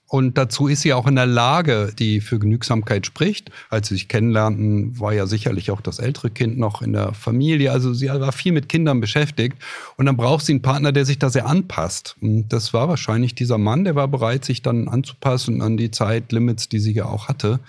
Und 0.10 0.40
dazu 0.40 0.68
ist 0.68 0.82
sie 0.82 0.94
auch 0.94 1.06
in 1.06 1.16
der 1.16 1.28
Lage, 1.28 1.94
die 1.98 2.20
für 2.20 2.40
Genügsamkeit 2.40 3.06
spricht. 3.06 3.52
Als 3.70 3.90
sie 3.90 3.94
sich 3.94 4.08
kennenlernten, 4.08 5.00
war 5.00 5.14
ja 5.14 5.28
sicherlich 5.28 5.70
auch 5.70 5.82
das 5.82 6.00
ältere 6.00 6.32
Kind 6.32 6.58
noch 6.58 6.82
in 6.82 6.94
der 6.94 7.14
Familie. 7.14 7.72
Also 7.72 7.94
sie 7.94 8.08
war 8.08 8.32
viel 8.32 8.52
mit 8.52 8.70
Kindern 8.70 9.02
beschäftigt. 9.02 9.58
Und 9.98 10.08
dann 10.08 10.18
braucht 10.18 10.44
sie 10.46 10.54
einen 10.54 10.64
Partner, 10.64 10.92
der 10.92 11.06
sich 11.06 11.20
da 11.20 11.30
sehr 11.30 11.46
anpasst. 11.46 12.16
Und 12.22 12.50
das 12.50 12.74
war 12.74 12.90
wahrscheinlich 12.90 13.36
dieser 13.36 13.60
Mann, 13.60 13.84
der 13.84 13.94
war 13.94 14.08
bereit, 14.08 14.46
sich 14.46 14.64
dann 14.64 14.88
anzupassen 14.88 15.62
an 15.62 15.78
die 15.78 15.92
Zeitlimits, 15.92 16.70
die 16.70 16.80
sie 16.80 16.94
ja 16.94 17.06
auch 17.06 17.28
hatte. 17.28 17.60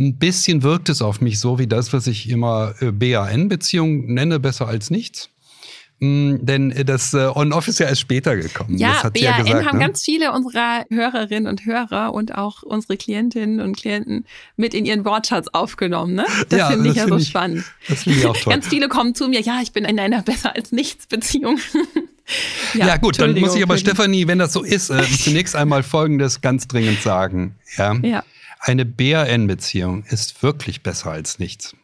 Ein 0.00 0.16
bisschen 0.16 0.62
wirkt 0.62 0.88
es 0.88 1.02
auf 1.02 1.20
mich 1.20 1.38
so 1.38 1.58
wie 1.58 1.66
das, 1.66 1.92
was 1.92 2.06
ich 2.06 2.30
immer 2.30 2.74
äh, 2.80 2.90
BAN-Beziehung 2.90 4.12
nenne, 4.12 4.40
besser 4.40 4.66
als 4.66 4.90
nichts. 4.90 5.28
Mm, 5.98 6.36
denn 6.40 6.70
äh, 6.70 6.86
das 6.86 7.12
äh, 7.12 7.26
On-Off 7.34 7.68
ist 7.68 7.78
ja 7.78 7.86
erst 7.86 8.00
später 8.00 8.34
gekommen. 8.34 8.78
Ja, 8.78 9.02
BAN 9.02 9.12
ja 9.16 9.42
gesagt, 9.42 9.66
haben 9.66 9.78
ne? 9.78 9.84
ganz 9.84 10.02
viele 10.02 10.32
unserer 10.32 10.86
Hörerinnen 10.88 11.46
und 11.46 11.66
Hörer 11.66 12.14
und 12.14 12.34
auch 12.34 12.62
unsere 12.62 12.96
Klientinnen 12.96 13.60
und 13.60 13.76
Klienten 13.76 14.24
mit 14.56 14.72
in 14.72 14.86
ihren 14.86 15.04
Wortschatz 15.04 15.48
aufgenommen. 15.48 16.14
Ne? 16.14 16.24
Das 16.48 16.58
ja, 16.58 16.70
finde 16.70 16.88
ich 16.88 16.96
ja 16.96 17.06
so 17.06 17.18
ich, 17.18 17.28
spannend. 17.28 17.64
Das 17.86 18.04
finde 18.04 18.20
ich 18.20 18.26
auch 18.26 18.36
toll. 18.42 18.54
Ganz 18.54 18.68
viele 18.68 18.88
kommen 18.88 19.14
zu 19.14 19.28
mir, 19.28 19.42
ja, 19.42 19.60
ich 19.62 19.72
bin 19.72 19.84
in 19.84 20.00
einer 20.00 20.22
besser 20.22 20.56
als 20.56 20.72
nichts 20.72 21.06
Beziehung. 21.06 21.58
ja, 22.72 22.86
ja, 22.86 22.96
gut, 22.96 23.20
dann 23.20 23.38
muss 23.38 23.54
ich 23.54 23.62
aber 23.62 23.76
Stefanie, 23.76 24.26
wenn 24.26 24.38
das 24.38 24.54
so 24.54 24.62
ist, 24.62 24.88
äh, 24.88 25.02
zunächst 25.02 25.54
einmal 25.54 25.82
Folgendes 25.82 26.40
ganz 26.40 26.66
dringend 26.66 27.02
sagen. 27.02 27.56
Ja. 27.76 27.92
ja. 27.96 28.24
Eine 28.62 28.84
BRN-Beziehung 28.84 30.04
ist 30.04 30.42
wirklich 30.42 30.82
besser 30.82 31.10
als 31.10 31.38
nichts. 31.38 31.74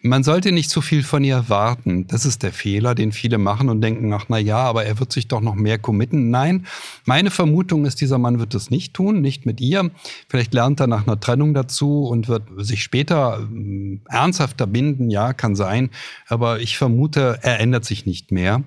Man 0.00 0.22
sollte 0.22 0.52
nicht 0.52 0.70
zu 0.70 0.80
viel 0.80 1.02
von 1.02 1.24
ihr 1.24 1.34
erwarten. 1.34 2.06
Das 2.06 2.24
ist 2.24 2.42
der 2.42 2.52
Fehler, 2.52 2.94
den 2.94 3.10
viele 3.10 3.38
machen 3.38 3.68
und 3.68 3.80
denken, 3.80 4.12
ach 4.12 4.26
na 4.28 4.38
ja, 4.38 4.58
aber 4.58 4.84
er 4.84 5.00
wird 5.00 5.12
sich 5.12 5.26
doch 5.26 5.40
noch 5.40 5.54
mehr 5.56 5.78
committen. 5.78 6.30
Nein, 6.30 6.66
meine 7.04 7.30
Vermutung 7.30 7.84
ist, 7.84 8.00
dieser 8.00 8.18
Mann 8.18 8.38
wird 8.38 8.54
das 8.54 8.70
nicht 8.70 8.94
tun, 8.94 9.22
nicht 9.22 9.44
mit 9.44 9.60
ihr. 9.60 9.90
Vielleicht 10.28 10.54
lernt 10.54 10.80
er 10.80 10.86
nach 10.86 11.06
einer 11.06 11.18
Trennung 11.18 11.52
dazu 11.52 12.04
und 12.04 12.28
wird 12.28 12.44
sich 12.58 12.82
später 12.82 13.48
äh, 13.52 13.98
ernsthafter 14.08 14.66
binden. 14.68 15.10
Ja, 15.10 15.32
kann 15.32 15.56
sein. 15.56 15.90
Aber 16.28 16.60
ich 16.60 16.78
vermute, 16.78 17.38
er 17.42 17.58
ändert 17.58 17.86
sich 17.86 18.06
nicht 18.06 18.30
mehr. 18.30 18.62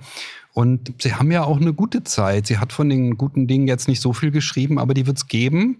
Und 0.54 0.96
sie 1.02 1.14
haben 1.14 1.32
ja 1.32 1.44
auch 1.44 1.62
eine 1.62 1.74
gute 1.74 2.04
Zeit. 2.04 2.48
Sie 2.48 2.58
hat 2.58 2.74
von 2.74 2.90
den 2.90 3.16
guten 3.16 3.48
Dingen 3.48 3.68
jetzt 3.68 3.88
nicht 3.88 4.02
so 4.02 4.12
viel 4.12 4.32
geschrieben, 4.32 4.80
aber 4.80 4.96
die 4.96 5.06
wird 5.06 5.18
es 5.18 5.28
geben 5.28 5.78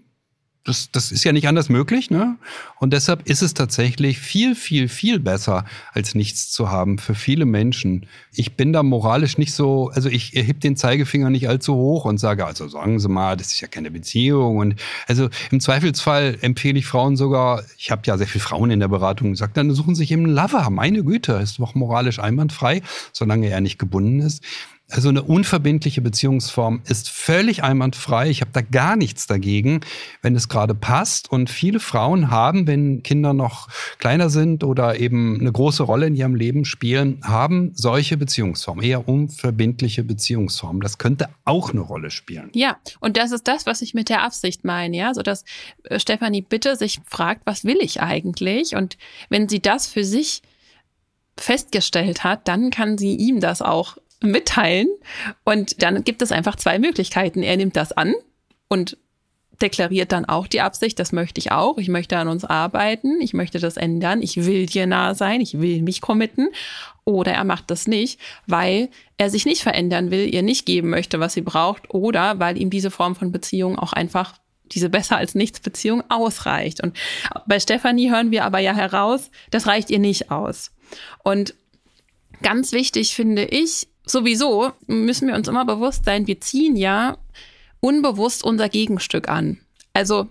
das, 0.68 0.90
das 0.90 1.10
ist 1.10 1.24
ja 1.24 1.32
nicht 1.32 1.48
anders 1.48 1.70
möglich, 1.70 2.10
ne? 2.10 2.36
Und 2.78 2.92
deshalb 2.92 3.28
ist 3.28 3.42
es 3.42 3.54
tatsächlich 3.54 4.18
viel, 4.18 4.54
viel, 4.54 4.88
viel 4.88 5.18
besser, 5.18 5.64
als 5.92 6.14
nichts 6.14 6.50
zu 6.50 6.70
haben 6.70 6.98
für 6.98 7.14
viele 7.14 7.46
Menschen. 7.46 8.06
Ich 8.32 8.54
bin 8.54 8.74
da 8.74 8.82
moralisch 8.82 9.38
nicht 9.38 9.54
so, 9.54 9.90
also 9.94 10.10
ich 10.10 10.32
heb 10.34 10.60
den 10.60 10.76
Zeigefinger 10.76 11.30
nicht 11.30 11.48
allzu 11.48 11.74
hoch 11.74 12.04
und 12.04 12.18
sage, 12.18 12.44
also 12.44 12.68
sagen 12.68 13.00
Sie 13.00 13.08
mal, 13.08 13.36
das 13.36 13.52
ist 13.52 13.60
ja 13.60 13.68
keine 13.68 13.90
Beziehung. 13.90 14.58
Und 14.58 14.74
also 15.06 15.30
im 15.50 15.60
Zweifelsfall 15.60 16.36
empfehle 16.42 16.78
ich 16.78 16.86
Frauen 16.86 17.16
sogar, 17.16 17.64
ich 17.78 17.90
habe 17.90 18.02
ja 18.04 18.18
sehr 18.18 18.26
viele 18.28 18.44
Frauen 18.44 18.70
in 18.70 18.80
der 18.80 18.88
Beratung 18.88 19.30
gesagt, 19.30 19.56
dann 19.56 19.70
suchen 19.72 19.94
sich 19.94 20.12
eben 20.12 20.26
einen 20.26 20.34
Lover. 20.34 20.68
Meine 20.68 21.02
Güte, 21.02 21.32
ist 21.32 21.58
doch 21.58 21.74
moralisch 21.74 22.18
einwandfrei, 22.18 22.82
solange 23.12 23.48
er 23.48 23.62
nicht 23.62 23.78
gebunden 23.78 24.20
ist. 24.20 24.44
Also 24.90 25.10
eine 25.10 25.22
unverbindliche 25.22 26.00
Beziehungsform 26.00 26.80
ist 26.88 27.10
völlig 27.10 27.62
einwandfrei. 27.62 28.30
Ich 28.30 28.40
habe 28.40 28.52
da 28.54 28.62
gar 28.62 28.96
nichts 28.96 29.26
dagegen, 29.26 29.80
wenn 30.22 30.34
es 30.34 30.48
gerade 30.48 30.74
passt. 30.74 31.30
Und 31.30 31.50
viele 31.50 31.78
Frauen 31.78 32.30
haben, 32.30 32.66
wenn 32.66 33.02
Kinder 33.02 33.34
noch 33.34 33.68
kleiner 33.98 34.30
sind 34.30 34.64
oder 34.64 34.98
eben 34.98 35.38
eine 35.40 35.52
große 35.52 35.82
Rolle 35.82 36.06
in 36.06 36.16
ihrem 36.16 36.34
Leben 36.34 36.64
spielen, 36.64 37.20
haben 37.22 37.72
solche 37.74 38.16
Beziehungsformen, 38.16 38.82
eher 38.82 39.06
unverbindliche 39.06 40.04
Beziehungsformen. 40.04 40.80
Das 40.80 40.96
könnte 40.96 41.28
auch 41.44 41.70
eine 41.70 41.80
Rolle 41.80 42.10
spielen. 42.10 42.48
Ja, 42.54 42.78
und 42.98 43.18
das 43.18 43.32
ist 43.32 43.46
das, 43.46 43.66
was 43.66 43.82
ich 43.82 43.92
mit 43.92 44.08
der 44.08 44.22
Absicht 44.22 44.64
meine, 44.64 44.96
ja, 44.96 45.12
so 45.12 45.20
dass 45.22 45.44
äh, 45.84 46.00
Stefanie 46.00 46.40
bitte 46.40 46.76
sich 46.76 47.00
fragt, 47.06 47.42
was 47.44 47.64
will 47.64 47.78
ich 47.82 48.00
eigentlich? 48.00 48.74
Und 48.74 48.96
wenn 49.28 49.50
sie 49.50 49.60
das 49.60 49.86
für 49.86 50.04
sich 50.04 50.40
festgestellt 51.36 52.24
hat, 52.24 52.48
dann 52.48 52.70
kann 52.70 52.96
sie 52.96 53.14
ihm 53.14 53.40
das 53.40 53.60
auch 53.60 53.98
mitteilen. 54.20 54.88
Und 55.44 55.82
dann 55.82 56.04
gibt 56.04 56.22
es 56.22 56.32
einfach 56.32 56.56
zwei 56.56 56.78
Möglichkeiten. 56.78 57.42
Er 57.42 57.56
nimmt 57.56 57.76
das 57.76 57.92
an 57.92 58.14
und 58.68 58.96
deklariert 59.60 60.12
dann 60.12 60.24
auch 60.24 60.46
die 60.46 60.60
Absicht, 60.60 60.98
das 60.98 61.12
möchte 61.12 61.40
ich 61.40 61.50
auch, 61.50 61.78
ich 61.78 61.88
möchte 61.88 62.16
an 62.16 62.28
uns 62.28 62.44
arbeiten, 62.44 63.20
ich 63.20 63.34
möchte 63.34 63.58
das 63.58 63.76
ändern, 63.76 64.22
ich 64.22 64.44
will 64.44 64.66
dir 64.66 64.86
nah 64.86 65.14
sein, 65.14 65.40
ich 65.40 65.60
will 65.60 65.82
mich 65.82 66.00
committen. 66.00 66.50
Oder 67.04 67.32
er 67.32 67.44
macht 67.44 67.70
das 67.70 67.88
nicht, 67.88 68.20
weil 68.46 68.88
er 69.16 69.30
sich 69.30 69.46
nicht 69.46 69.62
verändern 69.62 70.10
will, 70.10 70.32
ihr 70.32 70.42
nicht 70.42 70.66
geben 70.66 70.90
möchte, 70.90 71.20
was 71.20 71.32
sie 71.32 71.40
braucht, 71.40 71.92
oder 71.92 72.38
weil 72.38 72.58
ihm 72.58 72.70
diese 72.70 72.90
Form 72.90 73.16
von 73.16 73.32
Beziehung 73.32 73.78
auch 73.78 73.92
einfach 73.92 74.34
diese 74.72 74.90
besser 74.90 75.16
als 75.16 75.34
nichts 75.34 75.60
Beziehung 75.60 76.04
ausreicht. 76.10 76.82
Und 76.82 76.96
bei 77.46 77.58
Stefanie 77.58 78.10
hören 78.10 78.30
wir 78.30 78.44
aber 78.44 78.58
ja 78.58 78.74
heraus, 78.74 79.30
das 79.50 79.66
reicht 79.66 79.90
ihr 79.90 79.98
nicht 79.98 80.30
aus. 80.30 80.70
Und 81.24 81.54
ganz 82.42 82.72
wichtig 82.72 83.14
finde 83.14 83.44
ich, 83.44 83.88
sowieso 84.10 84.72
müssen 84.86 85.28
wir 85.28 85.34
uns 85.34 85.48
immer 85.48 85.64
bewusst 85.64 86.04
sein, 86.04 86.26
wir 86.26 86.40
ziehen 86.40 86.76
ja 86.76 87.18
unbewusst 87.80 88.44
unser 88.44 88.68
Gegenstück 88.68 89.28
an. 89.28 89.58
Also 89.92 90.28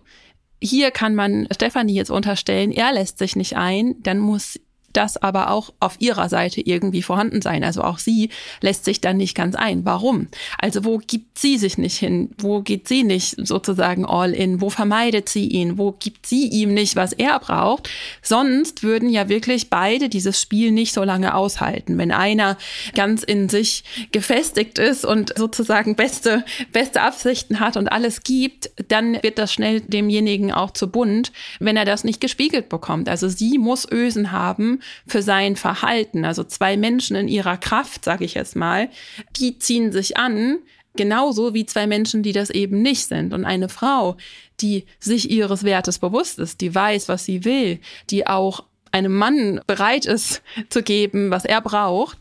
hier 0.62 0.92
kann 0.92 1.16
man 1.16 1.48
Stefanie 1.54 1.94
jetzt 1.94 2.10
unterstellen, 2.10 2.72
er 2.72 2.92
lässt 2.94 3.20
sich 3.20 3.36
nicht 3.36 3.56
ein, 3.56 3.96
dann 4.02 4.20
muss 4.20 4.60
das 4.98 5.16
aber 5.16 5.52
auch 5.52 5.74
auf 5.80 5.96
ihrer 6.00 6.28
Seite 6.28 6.60
irgendwie 6.60 7.04
vorhanden 7.04 7.42
sein. 7.42 7.64
Also 7.64 7.84
auch 7.84 8.00
sie 8.00 8.30
lässt 8.62 8.84
sich 8.84 9.00
dann 9.00 9.18
nicht 9.18 9.36
ganz 9.36 9.56
ein. 9.56 9.86
Warum? 9.86 10.28
Also 10.58 10.84
wo 10.84 10.98
gibt 10.98 11.38
sie 11.38 11.58
sich 11.58 11.78
nicht 11.78 11.98
hin? 11.98 12.32
Wo 12.40 12.62
geht 12.62 12.88
sie 12.88 13.04
nicht 13.04 13.36
sozusagen 13.38 14.06
all 14.06 14.34
in? 14.34 14.60
Wo 14.60 14.72
vermeidet 14.72 15.30
sie 15.30 15.48
ihn? 15.48 15.78
Wo 15.78 15.92
gibt 15.92 16.26
sie 16.26 16.48
ihm 16.48 16.74
nicht, 16.74 16.96
was 16.96 17.14
er 17.14 17.40
braucht? 17.40 17.90
Sonst 18.24 18.82
würden 18.82 19.10
ja 19.10 19.30
wirklich 19.30 19.70
beide 19.70 20.10
dieses 20.10 20.42
Spiel 20.42 20.72
nicht 20.72 20.94
so 20.94 21.04
lange 21.04 21.36
aushalten. 21.36 21.98
Wenn 22.00 22.12
einer 22.12 22.58
ganz 22.96 23.22
in 23.22 23.50
sich 23.50 23.84
gefestigt 24.12 24.80
ist 24.80 25.06
und 25.06 25.38
sozusagen 25.38 25.96
beste, 25.96 26.44
beste 26.74 27.02
Absichten 27.02 27.60
hat 27.60 27.78
und 27.78 27.88
alles 27.88 28.24
gibt, 28.24 28.72
dann 28.88 29.22
wird 29.22 29.38
das 29.38 29.54
schnell 29.54 29.82
demjenigen 29.82 30.52
auch 30.52 30.72
zu 30.72 30.90
bunt, 30.90 31.32
wenn 31.60 31.78
er 31.78 31.86
das 31.86 32.04
nicht 32.04 32.20
gespiegelt 32.20 32.68
bekommt. 32.70 33.10
Also 33.10 33.30
sie 33.30 33.60
muss 33.60 33.88
Ösen 33.92 34.32
haben, 34.32 34.80
für 35.06 35.22
sein 35.22 35.56
Verhalten. 35.56 36.26
Also 36.26 36.44
zwei 36.44 36.78
Menschen 36.78 37.16
in 37.16 37.28
ihrer 37.28 37.58
Kraft, 37.58 38.06
sage 38.06 38.26
ich 38.26 38.34
jetzt 38.34 38.56
mal, 38.56 38.90
die 39.38 39.60
ziehen 39.60 39.92
sich 39.92 40.18
an, 40.18 40.60
genauso 40.96 41.54
wie 41.54 41.66
zwei 41.66 41.88
Menschen, 41.88 42.24
die 42.24 42.34
das 42.34 42.50
eben 42.50 42.82
nicht 42.82 43.08
sind. 43.08 43.34
Und 43.34 43.46
eine 43.46 43.70
Frau, 43.70 44.18
die 44.60 44.86
sich 45.00 45.30
ihres 45.30 45.64
Wertes 45.64 46.00
bewusst 46.00 46.40
ist, 46.40 46.62
die 46.62 46.74
weiß, 46.74 47.08
was 47.08 47.24
sie 47.24 47.46
will, 47.46 47.80
die 48.10 48.28
auch 48.28 48.66
einem 48.92 49.16
Mann 49.16 49.62
bereit 49.68 50.06
ist 50.06 50.42
zu 50.70 50.84
geben, 50.84 51.32
was 51.32 51.46
er 51.46 51.62
braucht, 51.62 52.18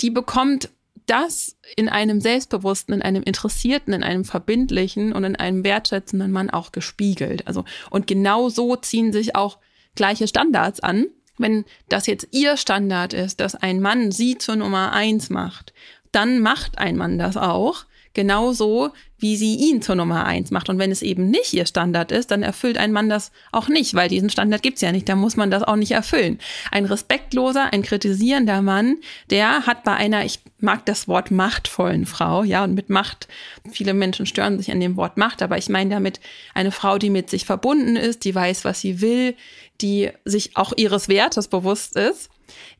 die 0.00 0.10
bekommt 0.10 0.70
das 1.06 1.56
in 1.76 1.88
einem 1.88 2.20
selbstbewussten, 2.20 2.94
in 2.94 3.02
einem 3.02 3.24
interessierten, 3.24 3.92
in 3.92 4.04
einem 4.04 4.24
verbindlichen 4.24 5.12
und 5.12 5.24
in 5.24 5.34
einem 5.34 5.64
wertschätzenden 5.64 6.30
Mann 6.30 6.50
auch 6.50 6.70
gespiegelt. 6.70 7.48
Also, 7.48 7.64
und 7.90 8.06
genau 8.06 8.48
so 8.48 8.76
ziehen 8.76 9.12
sich 9.12 9.34
auch 9.34 9.58
gleiche 9.96 10.28
Standards 10.28 10.78
an 10.80 11.06
wenn 11.40 11.64
das 11.88 12.06
jetzt 12.06 12.28
ihr 12.30 12.56
Standard 12.56 13.12
ist, 13.12 13.40
dass 13.40 13.54
ein 13.54 13.80
Mann 13.80 14.12
sie 14.12 14.38
zur 14.38 14.56
Nummer 14.56 14.92
eins 14.92 15.30
macht, 15.30 15.72
dann 16.12 16.40
macht 16.40 16.78
ein 16.78 16.96
Mann 16.96 17.18
das 17.18 17.36
auch, 17.36 17.84
genauso 18.12 18.90
wie 19.18 19.36
sie 19.36 19.54
ihn 19.54 19.82
zur 19.82 19.94
Nummer 19.94 20.24
eins 20.24 20.50
macht. 20.50 20.68
Und 20.68 20.78
wenn 20.78 20.90
es 20.90 21.02
eben 21.02 21.30
nicht 21.30 21.52
ihr 21.52 21.66
Standard 21.66 22.10
ist, 22.10 22.30
dann 22.30 22.42
erfüllt 22.42 22.78
ein 22.78 22.90
Mann 22.90 23.08
das 23.08 23.30
auch 23.52 23.68
nicht, 23.68 23.94
weil 23.94 24.08
diesen 24.08 24.30
Standard 24.30 24.62
gibt's 24.62 24.80
ja 24.80 24.90
nicht. 24.90 25.08
Da 25.08 25.14
muss 25.14 25.36
man 25.36 25.50
das 25.50 25.62
auch 25.62 25.76
nicht 25.76 25.92
erfüllen. 25.92 26.38
Ein 26.72 26.86
respektloser, 26.86 27.72
ein 27.72 27.82
kritisierender 27.82 28.62
Mann, 28.62 28.96
der 29.30 29.66
hat 29.66 29.84
bei 29.84 29.94
einer, 29.94 30.24
ich 30.24 30.40
mag 30.58 30.84
das 30.86 31.06
Wort 31.06 31.30
machtvollen 31.30 32.06
Frau, 32.06 32.42
ja, 32.42 32.64
und 32.64 32.74
mit 32.74 32.90
Macht, 32.90 33.28
viele 33.70 33.94
Menschen 33.94 34.26
stören 34.26 34.58
sich 34.58 34.72
an 34.72 34.80
dem 34.80 34.96
Wort 34.96 35.16
Macht, 35.16 35.42
aber 35.42 35.58
ich 35.58 35.68
meine 35.68 35.90
damit 35.90 36.20
eine 36.54 36.72
Frau, 36.72 36.98
die 36.98 37.10
mit 37.10 37.30
sich 37.30 37.44
verbunden 37.44 37.96
ist, 37.96 38.24
die 38.24 38.34
weiß, 38.34 38.64
was 38.64 38.80
sie 38.80 39.00
will, 39.00 39.36
die 39.82 40.10
sich 40.24 40.56
auch 40.56 40.72
ihres 40.76 41.08
Wertes 41.08 41.48
bewusst 41.48 41.96
ist. 41.96 42.30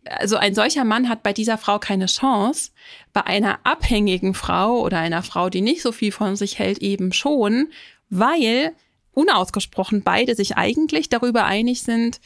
Also 0.05 0.37
ein 0.37 0.55
solcher 0.55 0.85
Mann 0.85 1.09
hat 1.09 1.23
bei 1.23 1.33
dieser 1.33 1.59
Frau 1.59 1.79
keine 1.79 2.07
Chance, 2.07 2.71
bei 3.13 3.25
einer 3.25 3.61
abhängigen 3.65 4.35
Frau 4.35 4.81
oder 4.81 4.99
einer 4.99 5.23
Frau, 5.23 5.51
die 5.51 5.61
nicht 5.61 5.83
so 5.83 5.93
viel 5.93 6.13
von 6.13 6.37
sich 6.37 6.59
hält, 6.59 6.79
eben 6.79 7.13
schon, 7.13 7.69
weil 8.09 8.73
unausgesprochen 9.13 10.03
beide 10.03 10.35
sich 10.35 10.57
eigentlich 10.57 11.09
darüber 11.09 11.45
einig 11.45 11.83
sind, 11.83 12.21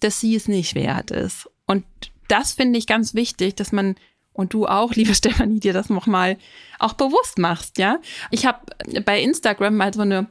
dass 0.00 0.20
sie 0.20 0.34
es 0.34 0.48
nicht 0.48 0.74
wert 0.74 1.10
ist. 1.10 1.48
Und 1.66 1.84
das 2.28 2.52
finde 2.52 2.78
ich 2.78 2.86
ganz 2.86 3.14
wichtig, 3.14 3.54
dass 3.54 3.72
man 3.72 3.96
und 4.32 4.52
du 4.52 4.66
auch, 4.66 4.92
liebe 4.94 5.14
Stefanie, 5.14 5.60
dir 5.60 5.72
das 5.72 5.88
nochmal 5.88 6.36
auch 6.78 6.92
bewusst 6.92 7.38
machst, 7.38 7.78
ja. 7.78 7.98
Ich 8.30 8.46
habe 8.46 8.60
bei 9.04 9.20
Instagram 9.20 9.76
mal 9.76 9.92
so 9.92 10.02
eine 10.02 10.28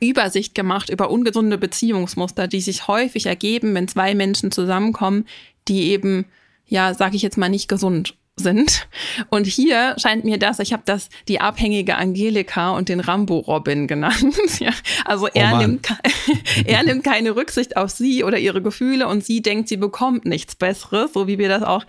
Übersicht 0.00 0.54
gemacht 0.54 0.90
über 0.90 1.10
ungesunde 1.10 1.58
Beziehungsmuster, 1.58 2.48
die 2.48 2.60
sich 2.60 2.88
häufig 2.88 3.26
ergeben, 3.26 3.74
wenn 3.74 3.88
zwei 3.88 4.14
Menschen 4.14 4.50
zusammenkommen, 4.50 5.26
die 5.68 5.90
eben, 5.90 6.26
ja, 6.66 6.94
sag 6.94 7.14
ich 7.14 7.22
jetzt 7.22 7.38
mal, 7.38 7.48
nicht 7.48 7.68
gesund 7.68 8.14
sind. 8.36 8.88
Und 9.28 9.46
hier 9.46 9.94
scheint 9.98 10.24
mir 10.24 10.38
das, 10.38 10.58
ich 10.58 10.72
habe 10.72 10.82
das 10.86 11.10
die 11.28 11.40
abhängige 11.40 11.96
Angelika 11.96 12.70
und 12.70 12.88
den 12.88 13.00
Rambo 13.00 13.38
Robin 13.38 13.86
genannt. 13.86 14.34
ja, 14.58 14.70
also 15.04 15.26
er, 15.28 15.54
oh 15.54 15.58
nimmt, 15.58 15.88
er 16.64 16.82
nimmt 16.82 17.04
keine 17.04 17.36
Rücksicht 17.36 17.76
auf 17.76 17.90
sie 17.90 18.24
oder 18.24 18.38
ihre 18.38 18.62
Gefühle 18.62 19.06
und 19.06 19.22
sie 19.22 19.42
denkt, 19.42 19.68
sie 19.68 19.76
bekommt 19.76 20.24
nichts 20.24 20.54
Besseres, 20.54 21.12
so 21.12 21.26
wie 21.26 21.38
wir 21.38 21.48
das 21.50 21.62
auch 21.62 21.84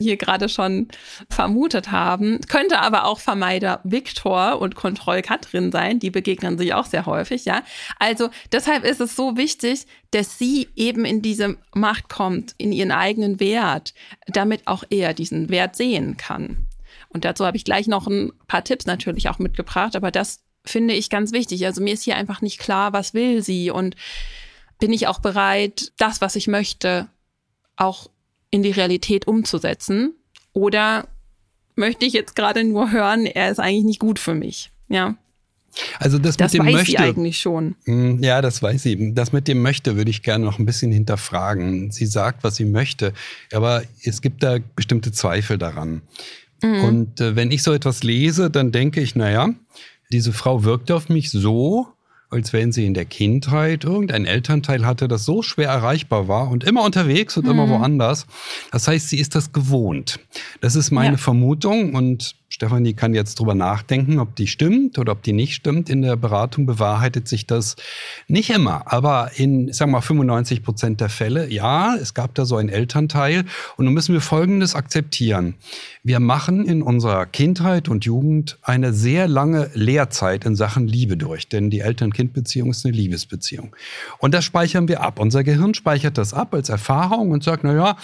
hier 0.00 0.16
gerade 0.16 0.48
schon 0.48 0.88
vermutet 1.30 1.92
haben. 1.92 2.40
Könnte 2.48 2.80
aber 2.80 3.04
auch 3.04 3.20
Vermeider 3.20 3.80
Viktor 3.84 4.60
und 4.60 4.74
Kontroll 4.74 5.22
Katrin 5.22 5.70
sein, 5.70 6.00
die 6.00 6.10
begegnen 6.10 6.58
sich 6.58 6.74
auch 6.74 6.86
sehr 6.86 7.06
häufig, 7.06 7.44
ja. 7.44 7.62
Also 8.00 8.30
deshalb 8.50 8.84
ist 8.84 9.00
es 9.00 9.14
so 9.14 9.36
wichtig, 9.36 9.86
dass 10.14 10.38
sie 10.38 10.68
eben 10.76 11.04
in 11.04 11.22
diese 11.22 11.56
Macht 11.74 12.08
kommt, 12.08 12.54
in 12.56 12.70
ihren 12.70 12.92
eigenen 12.92 13.40
Wert, 13.40 13.94
damit 14.28 14.66
auch 14.66 14.84
er 14.88 15.12
diesen 15.12 15.48
Wert 15.48 15.74
sehen 15.84 16.16
kann. 16.16 16.66
Und 17.08 17.24
dazu 17.24 17.44
habe 17.46 17.56
ich 17.56 17.64
gleich 17.64 17.86
noch 17.86 18.06
ein 18.06 18.32
paar 18.48 18.64
Tipps 18.64 18.86
natürlich 18.86 19.28
auch 19.28 19.38
mitgebracht, 19.38 19.96
aber 19.96 20.10
das 20.10 20.40
finde 20.64 20.94
ich 20.94 21.10
ganz 21.10 21.32
wichtig. 21.32 21.66
Also 21.66 21.82
mir 21.82 21.94
ist 21.94 22.02
hier 22.02 22.16
einfach 22.16 22.40
nicht 22.40 22.58
klar, 22.58 22.92
was 22.92 23.14
will 23.14 23.42
sie 23.42 23.70
und 23.70 23.96
bin 24.78 24.92
ich 24.92 25.06
auch 25.06 25.20
bereit, 25.20 25.92
das, 25.98 26.20
was 26.20 26.36
ich 26.36 26.46
möchte, 26.46 27.08
auch 27.76 28.10
in 28.50 28.62
die 28.62 28.70
Realität 28.70 29.26
umzusetzen? 29.26 30.14
Oder 30.52 31.06
möchte 31.76 32.06
ich 32.06 32.12
jetzt 32.12 32.34
gerade 32.34 32.64
nur 32.64 32.90
hören, 32.90 33.26
er 33.26 33.50
ist 33.50 33.60
eigentlich 33.60 33.84
nicht 33.84 34.00
gut 34.00 34.18
für 34.18 34.34
mich? 34.34 34.70
Ja. 34.88 35.16
Also 35.98 36.18
das, 36.18 36.36
das 36.36 36.52
mit 36.52 36.60
dem 36.60 36.66
weiß 36.66 36.72
möchte, 36.74 36.90
sie 36.90 36.98
eigentlich 36.98 37.38
schon. 37.38 37.74
Hm, 37.84 38.22
ja, 38.22 38.40
das 38.40 38.62
weiß 38.62 38.82
sie. 38.82 39.14
Das 39.14 39.32
mit 39.32 39.48
dem 39.48 39.62
möchte 39.62 39.96
würde 39.96 40.10
ich 40.10 40.22
gerne 40.22 40.44
noch 40.44 40.58
ein 40.58 40.66
bisschen 40.66 40.92
hinterfragen. 40.92 41.90
Sie 41.90 42.06
sagt, 42.06 42.44
was 42.44 42.56
sie 42.56 42.64
möchte, 42.64 43.12
aber 43.52 43.82
es 44.02 44.22
gibt 44.22 44.42
da 44.42 44.58
bestimmte 44.76 45.12
Zweifel 45.12 45.58
daran. 45.58 46.02
Mhm. 46.62 46.84
Und 46.84 47.20
äh, 47.20 47.36
wenn 47.36 47.50
ich 47.50 47.62
so 47.62 47.72
etwas 47.72 48.02
lese, 48.02 48.50
dann 48.50 48.72
denke 48.72 49.00
ich, 49.00 49.14
naja, 49.14 49.50
diese 50.12 50.32
Frau 50.32 50.64
wirkt 50.64 50.90
auf 50.90 51.08
mich 51.08 51.30
so, 51.30 51.88
als 52.30 52.52
wenn 52.52 52.72
sie 52.72 52.84
in 52.84 52.94
der 52.94 53.04
Kindheit 53.04 53.84
irgendein 53.84 54.26
Elternteil 54.26 54.84
hatte, 54.84 55.08
das 55.08 55.24
so 55.24 55.42
schwer 55.42 55.68
erreichbar 55.68 56.26
war 56.26 56.50
und 56.50 56.64
immer 56.64 56.82
unterwegs 56.82 57.36
und 57.36 57.44
mhm. 57.44 57.52
immer 57.52 57.68
woanders. 57.68 58.26
Das 58.72 58.88
heißt, 58.88 59.08
sie 59.08 59.18
ist 59.18 59.34
das 59.34 59.52
gewohnt. 59.52 60.18
Das 60.60 60.74
ist 60.74 60.90
meine 60.90 61.12
ja. 61.12 61.18
Vermutung 61.18 61.94
und 61.94 62.34
Stefanie 62.48 62.94
kann 62.94 63.14
jetzt 63.14 63.40
drüber 63.40 63.54
nachdenken, 63.54 64.20
ob 64.20 64.36
die 64.36 64.46
stimmt 64.46 64.98
oder 64.98 65.12
ob 65.12 65.22
die 65.22 65.32
nicht 65.32 65.54
stimmt. 65.54 65.90
In 65.90 66.02
der 66.02 66.16
Beratung 66.16 66.66
bewahrheitet 66.66 67.26
sich 67.26 67.46
das 67.46 67.74
nicht 68.28 68.50
immer, 68.50 68.92
aber 68.92 69.32
in, 69.34 69.72
sagen 69.72 69.90
wir 69.90 69.98
mal, 69.98 70.02
95 70.02 70.62
Prozent 70.62 71.00
der 71.00 71.08
Fälle, 71.08 71.50
ja, 71.50 71.96
es 71.96 72.14
gab 72.14 72.34
da 72.34 72.44
so 72.44 72.56
einen 72.56 72.68
Elternteil. 72.68 73.44
Und 73.76 73.86
nun 73.86 73.94
müssen 73.94 74.12
wir 74.12 74.20
Folgendes 74.20 74.74
akzeptieren. 74.74 75.54
Wir 76.04 76.20
machen 76.20 76.66
in 76.66 76.82
unserer 76.82 77.26
Kindheit 77.26 77.88
und 77.88 78.04
Jugend 78.04 78.58
eine 78.62 78.92
sehr 78.92 79.26
lange 79.26 79.70
Lehrzeit 79.72 80.44
in 80.44 80.54
Sachen 80.54 80.86
Liebe 80.86 81.16
durch, 81.16 81.48
denn 81.48 81.70
die 81.70 81.80
Eltern-Kind-Beziehung 81.80 82.70
ist 82.70 82.84
eine 82.84 82.94
Liebesbeziehung. 82.94 83.74
Und 84.18 84.34
das 84.34 84.44
speichern 84.44 84.86
wir 84.86 85.00
ab. 85.00 85.18
Unser 85.18 85.44
Gehirn 85.44 85.72
speichert 85.72 86.18
das 86.18 86.34
ab 86.34 86.54
als 86.54 86.68
Erfahrung 86.68 87.30
und 87.30 87.42
sagt, 87.42 87.64
na 87.64 87.74
ja, 87.74 87.96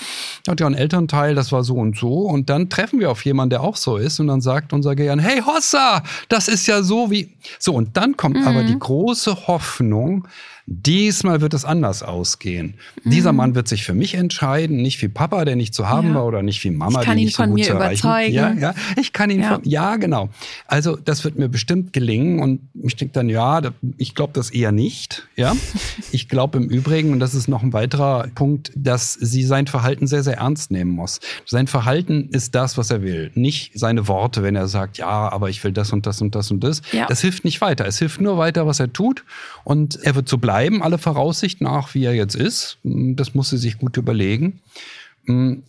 hat 0.49 0.61
ja 0.61 0.67
ein 0.67 0.75
Elternteil, 0.75 1.35
das 1.35 1.53
war 1.53 1.63
so 1.63 1.75
und 1.75 1.99
so. 1.99 2.23
Und 2.23 2.49
dann 2.49 2.71
treffen 2.71 3.01
wir 3.01 3.11
auf 3.11 3.25
jemanden, 3.25 3.51
der 3.51 3.61
auch 3.61 3.77
so 3.77 3.99
ist. 3.99 4.19
Und 4.19 4.29
dann 4.29 4.40
sagt 4.41 4.73
unser 4.73 4.95
Gehirn, 4.95 5.19
hey 5.19 5.41
Hossa, 5.41 6.03
das 6.29 6.49
ist 6.49 6.67
ja 6.67 6.83
so 6.83 7.11
wie. 7.11 7.35
So, 7.59 7.75
und 7.75 7.97
dann 7.97 8.17
kommt 8.17 8.37
mhm. 8.37 8.47
aber 8.47 8.65
die 8.65 8.79
große 8.79 9.47
Hoffnung, 9.47 10.27
Diesmal 10.67 11.40
wird 11.40 11.55
es 11.55 11.64
anders 11.64 12.02
ausgehen. 12.02 12.75
Mhm. 13.02 13.11
Dieser 13.11 13.33
Mann 13.33 13.55
wird 13.55 13.69
sich 13.69 13.85
für 13.85 13.95
mich 13.95 14.14
entscheiden, 14.14 14.83
nicht 14.83 15.00
wie 15.02 15.09
Papa, 15.09 15.45
der 15.45 15.57
nicht 15.57 15.75
zu 15.75 15.88
haben 15.88 16.09
ja. 16.09 16.14
war, 16.17 16.26
oder 16.26 16.43
nicht 16.43 16.62
wie 16.64 16.71
Mama, 16.71 17.02
die 17.02 17.11
ihn 17.11 17.17
nicht 17.17 17.37
so 17.37 17.45
gut 17.45 17.55
mir 17.55 17.64
zu 17.64 17.73
erreichen. 17.73 18.07
Überzeugen. 18.07 18.35
Ja, 18.35 18.52
ja, 18.52 18.75
ich 18.97 19.12
kann 19.12 19.31
ihn 19.31 19.40
ja. 19.40 19.55
von, 19.55 19.64
ja, 19.64 19.97
genau. 19.97 20.31
Also 20.67 20.97
das 20.97 21.25
wird 21.25 21.38
mir 21.38 21.49
bestimmt 21.49 21.93
gelingen 21.93 22.40
und 22.40 22.61
ich 22.83 22.97
denke 22.97 23.12
dann, 23.12 23.29
ja, 23.29 23.61
ich 23.97 24.14
glaube 24.14 24.33
das 24.35 24.50
eher 24.50 24.73
nicht. 24.73 25.29
Ja, 25.37 25.57
ich 26.12 26.29
glaube 26.29 26.59
im 26.59 26.69
Übrigen 26.69 27.12
und 27.12 27.21
das 27.21 27.35
ist 27.35 27.49
noch 27.49 27.62
ein 27.62 27.73
weiterer 27.73 28.29
Punkt, 28.35 28.73
dass 28.76 29.14
sie 29.14 29.43
sein 29.43 29.67
Verhalten 29.67 30.07
sehr, 30.07 30.23
sehr 30.23 30.38
ernst 30.38 30.71
nehmen 30.71 30.90
muss. 30.90 31.21
Sein 31.47 31.67
Verhalten 31.67 32.29
ist 32.31 32.55
das, 32.55 32.79
was 32.79 32.90
er 32.90 33.02
will, 33.02 33.31
nicht 33.35 33.73
seine 33.75 34.09
Worte, 34.09 34.43
wenn 34.43 34.57
er 34.57 34.69
sagt, 34.69 34.99
ja, 34.99 35.31
aber 35.31 35.49
ich 35.50 35.62
will 35.64 35.73
das 35.73 35.93
und 35.93 36.07
das 36.07 36.21
und 36.21 36.35
das 36.35 36.50
und 36.50 36.62
das. 36.62 36.83
Ja. 36.93 37.07
Das 37.07 37.21
hilft 37.21 37.45
nicht 37.45 37.61
weiter. 37.61 37.87
Es 37.87 37.99
hilft 37.99 38.21
nur 38.21 38.38
weiter, 38.38 38.67
was 38.67 38.81
er 38.81 38.93
tut 38.93 39.25
und 39.64 39.99
er 40.02 40.14
wird 40.14 40.29
so 40.29 40.38
bleiben, 40.38 40.50
alle 40.50 40.99
Voraussicht 40.99 41.61
nach, 41.61 41.95
wie 41.95 42.04
er 42.04 42.14
jetzt 42.14 42.35
ist. 42.35 42.78
Das 42.83 43.35
muss 43.35 43.50
sie 43.50 43.59
sich 43.59 43.78
gut 43.78 43.97
überlegen. 43.97 44.61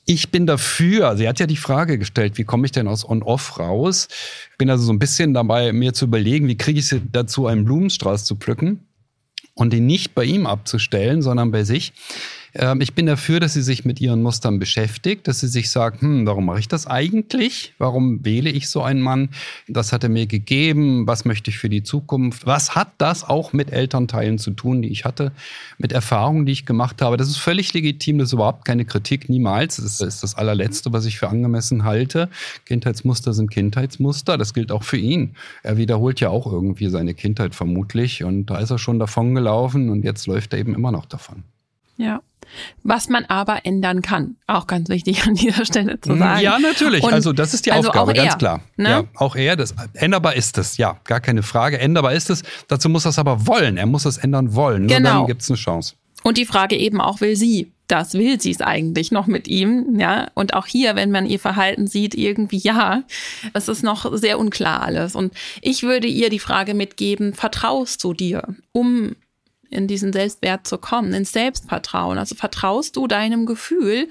Ich 0.05 0.31
bin 0.31 0.45
dafür, 0.45 1.15
sie 1.17 1.27
hat 1.27 1.39
ja 1.39 1.45
die 1.45 1.57
Frage 1.57 1.97
gestellt, 1.99 2.37
wie 2.37 2.45
komme 2.45 2.65
ich 2.65 2.71
denn 2.71 2.87
aus 2.87 3.07
On-Off 3.07 3.59
raus? 3.59 4.07
Ich 4.51 4.57
bin 4.57 4.69
also 4.69 4.85
so 4.85 4.93
ein 4.93 4.99
bisschen 4.99 5.33
dabei, 5.33 5.71
mir 5.73 5.93
zu 5.93 6.05
überlegen, 6.05 6.47
wie 6.47 6.57
kriege 6.57 6.79
ich 6.79 6.87
sie 6.87 7.01
dazu, 7.11 7.47
einen 7.47 7.65
Blumenstrauß 7.65 8.25
zu 8.25 8.35
pflücken 8.35 8.79
und 9.53 9.73
den 9.73 9.85
nicht 9.85 10.15
bei 10.15 10.23
ihm 10.23 10.47
abzustellen, 10.47 11.21
sondern 11.21 11.51
bei 11.51 11.63
sich. 11.63 11.93
Ähm, 12.53 12.81
ich 12.81 12.93
bin 12.93 13.05
dafür, 13.05 13.39
dass 13.39 13.53
sie 13.53 13.61
sich 13.61 13.85
mit 13.85 14.01
ihren 14.01 14.21
Mustern 14.21 14.59
beschäftigt, 14.59 15.27
dass 15.27 15.39
sie 15.39 15.47
sich 15.47 15.69
sagt, 15.69 16.01
hm, 16.01 16.25
warum 16.25 16.45
mache 16.45 16.59
ich 16.59 16.67
das 16.67 16.87
eigentlich? 16.87 17.73
Warum 17.77 18.25
wähle 18.25 18.49
ich 18.49 18.69
so 18.69 18.81
einen 18.81 19.01
Mann? 19.01 19.29
Das 19.67 19.93
hat 19.93 20.03
er 20.03 20.09
mir 20.09 20.27
gegeben. 20.27 21.07
Was 21.07 21.25
möchte 21.25 21.49
ich 21.49 21.57
für 21.57 21.69
die 21.69 21.83
Zukunft? 21.83 22.45
Was 22.45 22.75
hat 22.75 22.89
das 22.97 23.23
auch 23.23 23.53
mit 23.53 23.71
Elternteilen 23.71 24.37
zu 24.37 24.51
tun, 24.51 24.81
die 24.81 24.89
ich 24.89 25.05
hatte, 25.05 25.31
mit 25.77 25.91
Erfahrungen, 25.93 26.45
die 26.45 26.51
ich 26.51 26.65
gemacht 26.65 27.01
habe? 27.01 27.17
Das 27.17 27.29
ist 27.29 27.37
völlig 27.37 27.73
legitim. 27.73 28.17
Das 28.17 28.29
ist 28.29 28.33
überhaupt 28.33 28.65
keine 28.65 28.85
Kritik, 28.85 29.29
niemals. 29.29 29.77
Das 29.77 30.01
ist 30.01 30.23
das 30.23 30.35
allerletzte, 30.35 30.91
was 30.91 31.05
ich 31.05 31.19
für 31.19 31.29
angemessen 31.29 31.83
halte. 31.83 32.29
Kindheitsmuster 32.65 33.33
sind 33.33 33.49
Kindheitsmuster. 33.49 34.37
Das 34.37 34.53
gilt 34.53 34.71
auch 34.71 34.83
für 34.83 34.97
ihn. 34.97 35.35
Er 35.63 35.77
wiederholt 35.77 36.19
ja 36.19 36.29
auch 36.29 36.51
irgendwie 36.51 36.89
seine 36.89 37.13
Kindheit 37.13 37.55
vermutlich. 37.55 38.23
Und 38.23 38.47
da 38.47 38.59
ist 38.59 38.71
er 38.71 38.77
schon 38.77 38.99
davon 38.99 39.35
gelaufen 39.35 39.89
und 39.89 40.03
jetzt 40.03 40.27
läuft 40.27 40.53
er 40.53 40.59
eben 40.59 40.75
immer 40.75 40.91
noch 40.91 41.05
davon. 41.05 41.43
Ja. 42.01 42.21
Was 42.83 43.07
man 43.07 43.25
aber 43.25 43.65
ändern 43.65 44.01
kann. 44.01 44.35
Auch 44.47 44.67
ganz 44.67 44.89
wichtig 44.89 45.25
an 45.25 45.35
dieser 45.35 45.65
Stelle 45.65 46.01
zu 46.01 46.17
sagen. 46.17 46.41
Ja, 46.41 46.59
natürlich. 46.59 47.03
Und 47.03 47.13
also 47.13 47.31
das 47.31 47.53
ist 47.53 47.65
die 47.65 47.71
also 47.71 47.89
Aufgabe, 47.89 48.13
ganz 48.13 48.37
klar. 48.37 48.61
Ne? 48.75 48.89
Ja, 48.89 49.03
auch 49.15 49.35
er, 49.35 49.55
das, 49.55 49.73
änderbar 49.93 50.35
ist 50.35 50.57
es, 50.57 50.77
ja, 50.77 50.99
gar 51.05 51.21
keine 51.21 51.43
Frage. 51.43 51.79
Änderbar 51.79 52.13
ist 52.13 52.29
es. 52.29 52.43
Dazu 52.67 52.89
muss 52.89 53.05
er 53.05 53.09
es 53.09 53.19
aber 53.19 53.47
wollen. 53.47 53.77
Er 53.77 53.85
muss 53.85 54.05
es 54.05 54.17
ändern 54.17 54.53
wollen. 54.53 54.85
Nur 54.85 54.97
genau. 54.97 55.19
dann 55.19 55.27
gibt 55.27 55.43
es 55.43 55.49
eine 55.49 55.57
Chance. 55.57 55.95
Und 56.23 56.37
die 56.37 56.45
Frage 56.45 56.75
eben 56.75 56.99
auch, 56.99 57.21
will 57.21 57.35
sie 57.35 57.71
das? 57.87 58.13
Will 58.13 58.39
sie 58.39 58.51
es 58.51 58.61
eigentlich 58.61 59.11
noch 59.11 59.27
mit 59.27 59.47
ihm? 59.47 59.99
Ja. 59.99 60.29
Und 60.33 60.53
auch 60.53 60.65
hier, 60.65 60.95
wenn 60.95 61.11
man 61.11 61.25
ihr 61.25 61.39
Verhalten 61.39 61.87
sieht, 61.87 62.15
irgendwie 62.15 62.59
ja, 62.59 63.03
es 63.53 63.67
ist 63.67 63.83
noch 63.83 64.15
sehr 64.17 64.39
unklar 64.39 64.81
alles. 64.81 65.15
Und 65.15 65.33
ich 65.61 65.83
würde 65.83 66.07
ihr 66.07 66.29
die 66.29 66.39
Frage 66.39 66.73
mitgeben, 66.73 67.33
vertraust 67.33 68.03
du 68.03 68.13
dir, 68.13 68.55
um 68.71 69.15
in 69.71 69.87
diesen 69.87 70.13
Selbstwert 70.13 70.67
zu 70.67 70.77
kommen, 70.77 71.13
ins 71.13 71.31
Selbstvertrauen. 71.31 72.17
Also 72.17 72.35
vertraust 72.35 72.95
du 72.95 73.07
deinem 73.07 73.45
Gefühl 73.45 74.09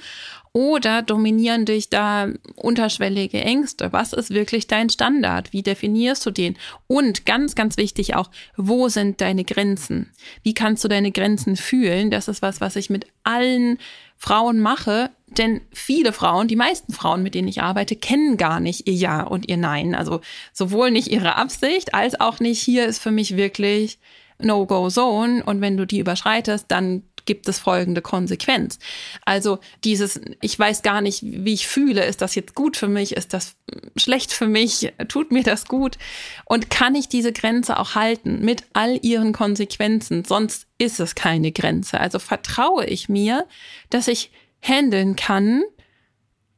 oder 0.53 1.03
dominieren 1.03 1.65
dich 1.65 1.91
da 1.91 2.29
unterschwellige 2.57 3.41
Ängste? 3.41 3.93
Was 3.93 4.13
ist 4.13 4.31
wirklich 4.31 4.67
dein 4.67 4.91
Standard? 4.91 5.53
Wie 5.53 5.63
definierst 5.63 6.27
du 6.27 6.33
den? 6.33 6.57
Und 6.89 7.25
ganz, 7.25 7.55
ganz 7.55 7.77
wichtig 7.77 8.17
auch, 8.17 8.31
wo 8.57 8.89
sind 8.89 9.21
deine 9.21 9.45
Grenzen? 9.45 10.11
Wie 10.43 10.55
kannst 10.55 10.83
du 10.83 10.89
deine 10.89 11.13
Grenzen 11.13 11.57
fühlen? 11.57 12.11
Das 12.11 12.27
ist 12.27 12.43
was, 12.43 12.61
was 12.61 12.75
ich 12.75 12.91
mit 12.91 13.07
allen 13.23 13.79
Frauen 14.17 14.59
mache. 14.59 15.11
Denn 15.29 15.61
viele 15.73 16.13
Frauen, 16.13 16.49
die 16.49 16.57
meisten 16.57 16.93
Frauen, 16.93 17.23
mit 17.23 17.37
denen 17.37 17.47
ich 17.47 17.63
arbeite, 17.63 17.95
kennen 17.95 18.37
gar 18.37 18.59
nicht 18.59 18.89
ihr 18.89 18.95
Ja 18.95 19.23
und 19.23 19.49
ihr 19.49 19.57
Nein. 19.57 19.95
Also 19.95 20.21
sowohl 20.53 20.91
nicht 20.91 21.09
ihre 21.09 21.37
Absicht 21.37 21.95
als 21.95 22.19
auch 22.19 22.41
nicht, 22.41 22.61
hier 22.61 22.87
ist 22.87 22.99
für 22.99 23.13
mich 23.13 23.37
wirklich 23.37 23.99
No-Go-Zone 24.43 25.45
und 25.45 25.61
wenn 25.61 25.77
du 25.77 25.87
die 25.87 25.99
überschreitest, 25.99 26.67
dann 26.69 27.03
gibt 27.27 27.49
es 27.49 27.59
folgende 27.59 28.03
Konsequenz. 28.03 28.79
Also 29.25 29.59
dieses, 29.85 30.21
ich 30.41 30.59
weiß 30.59 30.83
gar 30.83 31.01
nicht, 31.01 31.23
wie 31.23 31.55
ich 31.55 31.69
fühle, 31.69 32.05
ist 32.05 32.23
das 32.23 32.35
jetzt 32.35 32.55
gut 32.55 32.77
für 32.77 32.89
mich, 32.89 33.17
ist 33.17 33.33
das 33.33 33.57
schlecht 33.97 34.33
für 34.33 34.47
mich, 34.47 34.93
tut 35.09 35.31
mir 35.31 35.43
das 35.43 35.67
gut 35.67 35.99
und 36.45 36.71
kann 36.71 36.95
ich 36.95 37.09
diese 37.09 37.33
Grenze 37.33 37.79
auch 37.79 37.95
halten 37.95 38.45
mit 38.45 38.65
all 38.73 38.99
ihren 39.03 39.33
Konsequenzen, 39.33 40.25
sonst 40.25 40.67
ist 40.79 41.01
es 41.01 41.15
keine 41.15 41.53
Grenze. 41.53 42.01
Also 42.01 42.19
vertraue 42.19 42.87
ich 42.87 43.09
mir, 43.09 43.47
dass 43.91 44.09
ich 44.09 44.31
handeln 44.63 45.17
kann, 45.17 45.63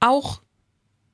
auch 0.01 0.41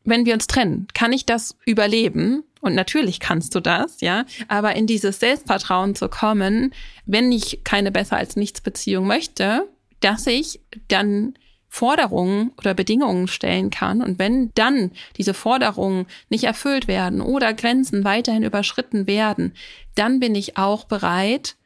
wenn 0.05 0.25
wir 0.25 0.35
uns 0.35 0.47
trennen, 0.47 0.87
kann 0.95 1.13
ich 1.13 1.27
das 1.27 1.57
überleben 1.67 2.45
und 2.61 2.75
natürlich 2.75 3.21
kannst 3.21 3.55
du 3.55 3.61
das, 3.61 4.01
ja. 4.01 4.25
Aber 4.49 4.77
in 4.77 4.87
dieses 4.87 5.21
Selbstvertrauen 5.21 5.95
zu 5.95 6.09
kommen, 6.09 6.75
wenn 7.07 7.31
ich 7.33 7.63
keine 7.65 7.93
besser 7.93 8.17
als 8.17 8.37
nichts 8.37 8.61
Beziehung 8.61 9.07
möchte, 9.07 9.69
dass 10.01 10.27
ich 10.27 10.61
dann 10.89 11.35
Forderungen 11.69 12.51
oder 12.57 12.75
Bedingungen 12.75 13.29
stellen 13.29 13.71
kann. 13.71 14.03
Und 14.03 14.19
wenn 14.19 14.51
dann 14.55 14.91
diese 15.17 15.35
Forderungen 15.35 16.07
nicht 16.31 16.45
erfüllt 16.45 16.89
werden 16.89 17.21
oder 17.21 17.53
Grenzen 17.53 18.05
weiterhin 18.05 18.43
überschritten 18.43 19.07
werden, 19.07 19.53
dann 19.95 20.19
bin 20.19 20.35
ich 20.35 20.57
auch 20.57 20.85
bereit, 20.85 21.57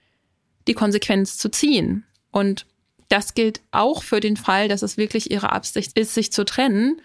die 0.66 0.74
Konsequenz 0.74 1.38
zu 1.38 1.50
ziehen. 1.50 2.04
Und 2.30 2.66
das 3.08 3.34
gilt 3.34 3.60
auch 3.70 4.02
für 4.02 4.20
den 4.20 4.36
Fall, 4.36 4.68
dass 4.68 4.82
es 4.82 4.96
wirklich 4.96 5.30
ihre 5.30 5.52
Absicht 5.52 5.96
ist, 5.98 6.14
sich 6.14 6.32
zu 6.32 6.44
trennen 6.44 7.00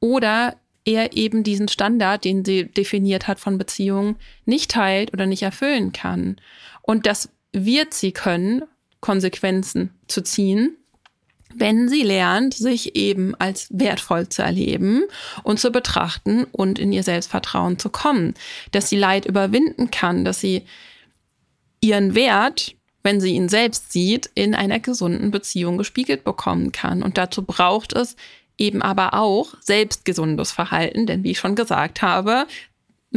oder 0.00 0.56
er 0.86 1.16
eben 1.16 1.42
diesen 1.42 1.68
Standard, 1.68 2.24
den 2.24 2.44
sie 2.44 2.64
definiert 2.64 3.28
hat 3.28 3.40
von 3.40 3.58
Beziehungen, 3.58 4.16
nicht 4.46 4.70
teilt 4.70 5.12
oder 5.12 5.26
nicht 5.26 5.42
erfüllen 5.42 5.92
kann. 5.92 6.36
Und 6.80 7.04
das 7.04 7.28
wird 7.52 7.92
sie 7.92 8.12
können, 8.12 8.62
Konsequenzen 9.00 9.90
zu 10.06 10.22
ziehen, 10.22 10.76
wenn 11.54 11.88
sie 11.88 12.02
lernt, 12.02 12.54
sich 12.54 12.96
eben 12.96 13.34
als 13.34 13.68
wertvoll 13.70 14.28
zu 14.28 14.42
erleben 14.42 15.04
und 15.42 15.58
zu 15.58 15.70
betrachten 15.70 16.44
und 16.44 16.78
in 16.78 16.92
ihr 16.92 17.02
Selbstvertrauen 17.02 17.78
zu 17.78 17.88
kommen, 17.88 18.34
dass 18.72 18.88
sie 18.88 18.96
Leid 18.96 19.26
überwinden 19.26 19.90
kann, 19.90 20.24
dass 20.24 20.40
sie 20.40 20.64
ihren 21.80 22.14
Wert, 22.14 22.74
wenn 23.02 23.20
sie 23.20 23.34
ihn 23.34 23.48
selbst 23.48 23.92
sieht, 23.92 24.30
in 24.34 24.54
einer 24.54 24.80
gesunden 24.80 25.30
Beziehung 25.30 25.78
gespiegelt 25.78 26.24
bekommen 26.24 26.72
kann. 26.72 27.02
Und 27.02 27.16
dazu 27.16 27.42
braucht 27.42 27.92
es 27.92 28.16
eben 28.58 28.82
aber 28.82 29.14
auch 29.14 29.54
selbstgesundes 29.60 30.52
Verhalten, 30.52 31.06
denn 31.06 31.24
wie 31.24 31.32
ich 31.32 31.38
schon 31.38 31.54
gesagt 31.54 32.02
habe, 32.02 32.46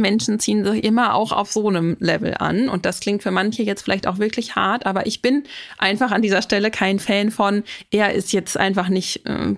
Menschen 0.00 0.38
ziehen 0.38 0.64
sich 0.64 0.84
immer 0.84 1.14
auch 1.14 1.32
auf 1.32 1.52
so 1.52 1.68
einem 1.68 1.96
Level 2.00 2.34
an. 2.38 2.68
Und 2.68 2.84
das 2.86 3.00
klingt 3.00 3.22
für 3.22 3.30
manche 3.30 3.62
jetzt 3.62 3.82
vielleicht 3.82 4.06
auch 4.06 4.18
wirklich 4.18 4.56
hart, 4.56 4.86
aber 4.86 5.06
ich 5.06 5.22
bin 5.22 5.44
einfach 5.78 6.10
an 6.10 6.22
dieser 6.22 6.42
Stelle 6.42 6.70
kein 6.70 6.98
Fan 6.98 7.30
von, 7.30 7.62
er 7.90 8.12
ist 8.12 8.32
jetzt 8.32 8.56
einfach 8.56 8.88
nicht, 8.88 9.26
äh, 9.26 9.54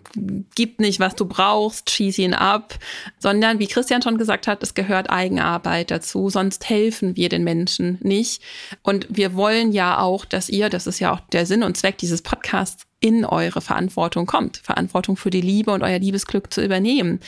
gibt 0.54 0.80
nicht, 0.80 1.00
was 1.00 1.14
du 1.14 1.26
brauchst, 1.26 1.90
schieß 1.90 2.18
ihn 2.18 2.34
ab, 2.34 2.78
sondern 3.18 3.58
wie 3.58 3.66
Christian 3.66 4.02
schon 4.02 4.18
gesagt 4.18 4.46
hat, 4.46 4.62
es 4.62 4.74
gehört 4.74 5.10
Eigenarbeit 5.10 5.90
dazu, 5.90 6.28
sonst 6.28 6.68
helfen 6.68 7.16
wir 7.16 7.28
den 7.28 7.44
Menschen 7.44 7.98
nicht. 8.02 8.42
Und 8.82 9.06
wir 9.08 9.34
wollen 9.34 9.72
ja 9.72 9.98
auch, 9.98 10.24
dass 10.24 10.48
ihr, 10.48 10.68
das 10.68 10.86
ist 10.86 10.98
ja 10.98 11.12
auch 11.12 11.20
der 11.32 11.46
Sinn 11.46 11.62
und 11.62 11.76
Zweck 11.76 11.98
dieses 11.98 12.22
Podcasts, 12.22 12.86
in 13.02 13.24
eure 13.24 13.60
Verantwortung 13.60 14.26
kommt, 14.26 14.58
Verantwortung 14.58 15.16
für 15.16 15.30
die 15.30 15.40
Liebe 15.40 15.72
und 15.72 15.82
euer 15.82 15.98
Liebesglück 15.98 16.52
zu 16.54 16.64
übernehmen. 16.64 17.20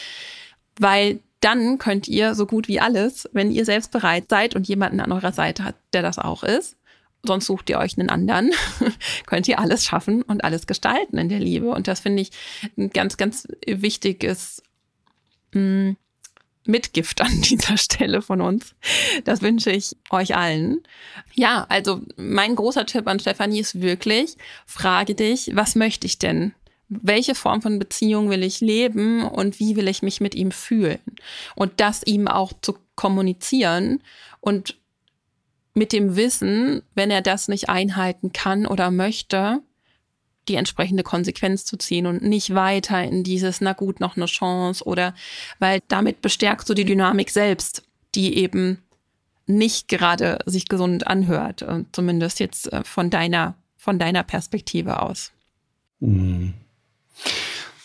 Weil 0.79 1.19
dann 1.45 1.79
könnt 1.79 2.09
ihr 2.09 2.35
so 2.35 2.47
gut 2.47 2.69
wie 2.69 2.81
alles, 2.81 3.29
wenn 3.33 3.51
ihr 3.51 3.65
selbst 3.65 3.91
bereit 3.91 4.25
seid 4.31 4.57
und 4.57 4.67
jemanden 4.67 5.01
an 5.01 5.13
eurer 5.13 5.33
Seite 5.33 5.65
hat, 5.65 5.77
der 5.93 6.01
das 6.01 6.19
auch 6.19 6.43
ist, 6.43 6.77
sonst 7.23 7.47
sucht 7.47 7.69
ihr 7.69 7.79
euch 7.79 7.99
einen 7.99 8.09
anderen, 8.09 8.51
könnt 9.27 9.47
ihr 9.47 9.59
alles 9.59 9.85
schaffen 9.85 10.23
und 10.23 10.43
alles 10.43 10.67
gestalten 10.67 11.19
in 11.19 11.29
der 11.29 11.41
Liebe. 11.41 11.71
Und 11.71 11.87
das 11.87 12.01
finde 12.01 12.23
ich 12.23 12.31
ein 12.79 12.91
ganz, 12.91 13.17
ganz 13.17 13.47
wichtiges, 13.67 14.63
mm, 15.53 15.93
Mitgift 16.67 17.21
an 17.21 17.41
dieser 17.43 17.77
Stelle 17.77 18.23
von 18.23 18.41
uns. 18.41 18.75
Das 19.25 19.43
wünsche 19.43 19.71
ich 19.71 19.97
euch 20.11 20.35
allen. 20.35 20.83
Ja, 21.35 21.67
also 21.69 22.01
mein 22.17 22.57
großer 22.57 22.87
Tipp 22.87 23.07
an 23.07 23.21
Stefanie 23.21 23.61
ist 23.61 23.83
wirklich, 23.83 24.37
frage 24.67 25.15
dich, 25.15 25.51
was 25.55 25.75
möchte 25.75 26.07
ich 26.07 26.19
denn? 26.19 26.55
Welche 26.89 27.35
Form 27.35 27.63
von 27.63 27.79
Beziehung 27.79 28.31
will 28.31 28.43
ich 28.43 28.61
leben 28.61 29.23
und 29.23 29.59
wie 29.59 29.77
will 29.77 29.89
ich 29.89 30.03
mich 30.03 30.21
mit 30.21 30.35
ihm 30.35 30.51
fühlen? 30.51 31.01
Und 31.55 31.81
das 31.81 32.03
ihm 32.05 32.29
auch 32.29 32.53
zu 32.61 32.77
kommunizieren 32.95 34.03
und 34.41 34.77
mit 35.75 35.93
dem 35.93 36.17
Wissen, 36.17 36.83
wenn 36.95 37.11
er 37.11 37.23
das 37.23 37.49
nicht 37.49 37.69
einhalten 37.69 38.33
kann 38.33 38.67
oder 38.67 38.91
möchte, 38.91 39.61
die 40.49 40.55
entsprechende 40.57 41.03
Konsequenz 41.03 41.65
zu 41.65 41.77
ziehen 41.77 42.07
und 42.07 42.23
nicht 42.23 42.55
weiter 42.55 43.03
in 43.03 43.25
dieses, 43.25 43.61
na 43.61 43.73
gut, 43.73 44.01
noch 44.01 44.17
eine 44.17 44.27
Chance 44.27 44.85
oder, 44.85 45.15
weil 45.59 45.81
damit 45.89 46.23
bestärkst 46.23 46.69
du 46.69 46.75
die 46.75 46.85
Dynamik 46.85 47.31
selbst, 47.31 47.83
die 48.15 48.37
eben 48.37 48.79
nicht 49.47 49.89
gerade 49.89 50.39
sich 50.47 50.69
gesund 50.69 51.07
anhört, 51.07 51.63
äh, 51.63 51.85
zumindest 51.93 52.41
jetzt 52.41 52.73
äh, 52.73 52.85
von 52.85 53.11
deiner, 53.11 53.55
von 53.77 53.99
deiner 53.99 54.23
Perspektive 54.23 55.03
aus. 55.03 55.33
Mhm. 56.01 56.55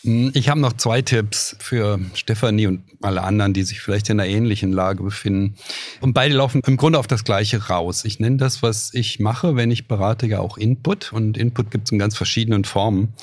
Hm, 0.04 0.32
ich 0.34 0.50
habe 0.50 0.60
noch 0.60 0.74
zwei 0.74 1.02
Tipps 1.02 1.56
für 1.60 2.00
Stefanie 2.14 2.68
und 2.68 2.82
alle 3.02 3.24
anderen, 3.24 3.54
die 3.54 3.64
sich 3.64 3.82
vielleicht 3.82 4.10
in 4.10 4.20
einer 4.20 4.30
ähnlichen 4.30 4.72
Lage 4.72 5.04
befinden. 5.04 5.56
Und 6.02 6.14
beide 6.14 6.36
laufen 6.36 6.62
im 6.66 6.78
Grunde 6.78 7.00
auf 7.00 7.08
das 7.08 7.24
Gleiche 7.24 7.68
raus. 7.68 8.06
Ich 8.06 8.20
nenne 8.20 8.38
das, 8.38 8.64
was 8.64 8.94
ich 8.94 9.20
mache, 9.20 9.56
wenn 9.56 9.72
ich 9.72 9.88
berate, 9.88 10.28
ja 10.28 10.40
auch 10.40 10.58
Input. 10.58 11.12
Und 11.12 11.38
Input 11.38 11.72
gibt 11.72 11.88
es 11.88 11.92
in 11.92 12.00
ganz 12.00 12.16
verschiedenen 12.16 12.64
Formen 12.64 13.14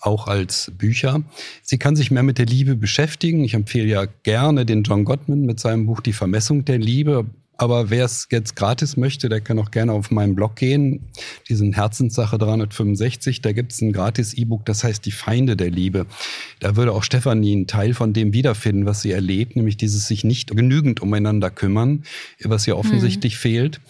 auch 0.00 0.26
als 0.26 0.72
Bücher. 0.76 1.22
Sie 1.62 1.78
kann 1.78 1.96
sich 1.96 2.10
mehr 2.10 2.22
mit 2.22 2.38
der 2.38 2.46
Liebe 2.46 2.74
beschäftigen. 2.74 3.44
Ich 3.44 3.54
empfehle 3.54 3.86
ja 3.86 4.06
gerne 4.22 4.66
den 4.66 4.82
John 4.82 5.04
Gottman 5.04 5.42
mit 5.42 5.60
seinem 5.60 5.86
Buch 5.86 6.00
Die 6.00 6.12
Vermessung 6.12 6.64
der 6.64 6.78
Liebe. 6.78 7.26
Aber 7.62 7.90
wer 7.90 8.06
es 8.06 8.26
jetzt 8.28 8.56
gratis 8.56 8.96
möchte, 8.96 9.28
der 9.28 9.40
kann 9.40 9.56
auch 9.60 9.70
gerne 9.70 9.92
auf 9.92 10.10
meinen 10.10 10.34
Blog 10.34 10.56
gehen. 10.56 11.04
Diesen 11.48 11.74
Herzenssache 11.74 12.36
365, 12.36 13.40
da 13.40 13.52
gibt 13.52 13.70
es 13.70 13.80
ein 13.80 13.92
gratis 13.92 14.34
E-Book, 14.34 14.64
das 14.64 14.82
heißt 14.82 15.06
Die 15.06 15.12
Feinde 15.12 15.56
der 15.56 15.70
Liebe. 15.70 16.06
Da 16.58 16.74
würde 16.74 16.90
auch 16.90 17.04
Stefanie 17.04 17.52
einen 17.52 17.68
Teil 17.68 17.94
von 17.94 18.14
dem 18.14 18.32
wiederfinden, 18.32 18.84
was 18.84 19.02
sie 19.02 19.12
erlebt, 19.12 19.54
nämlich 19.54 19.76
dieses 19.76 20.08
sich 20.08 20.24
nicht 20.24 20.56
genügend 20.56 21.02
umeinander 21.02 21.50
kümmern, 21.52 22.02
was 22.42 22.66
ihr 22.66 22.76
offensichtlich 22.76 23.34
mhm. 23.34 23.38
fehlt. 23.38 23.80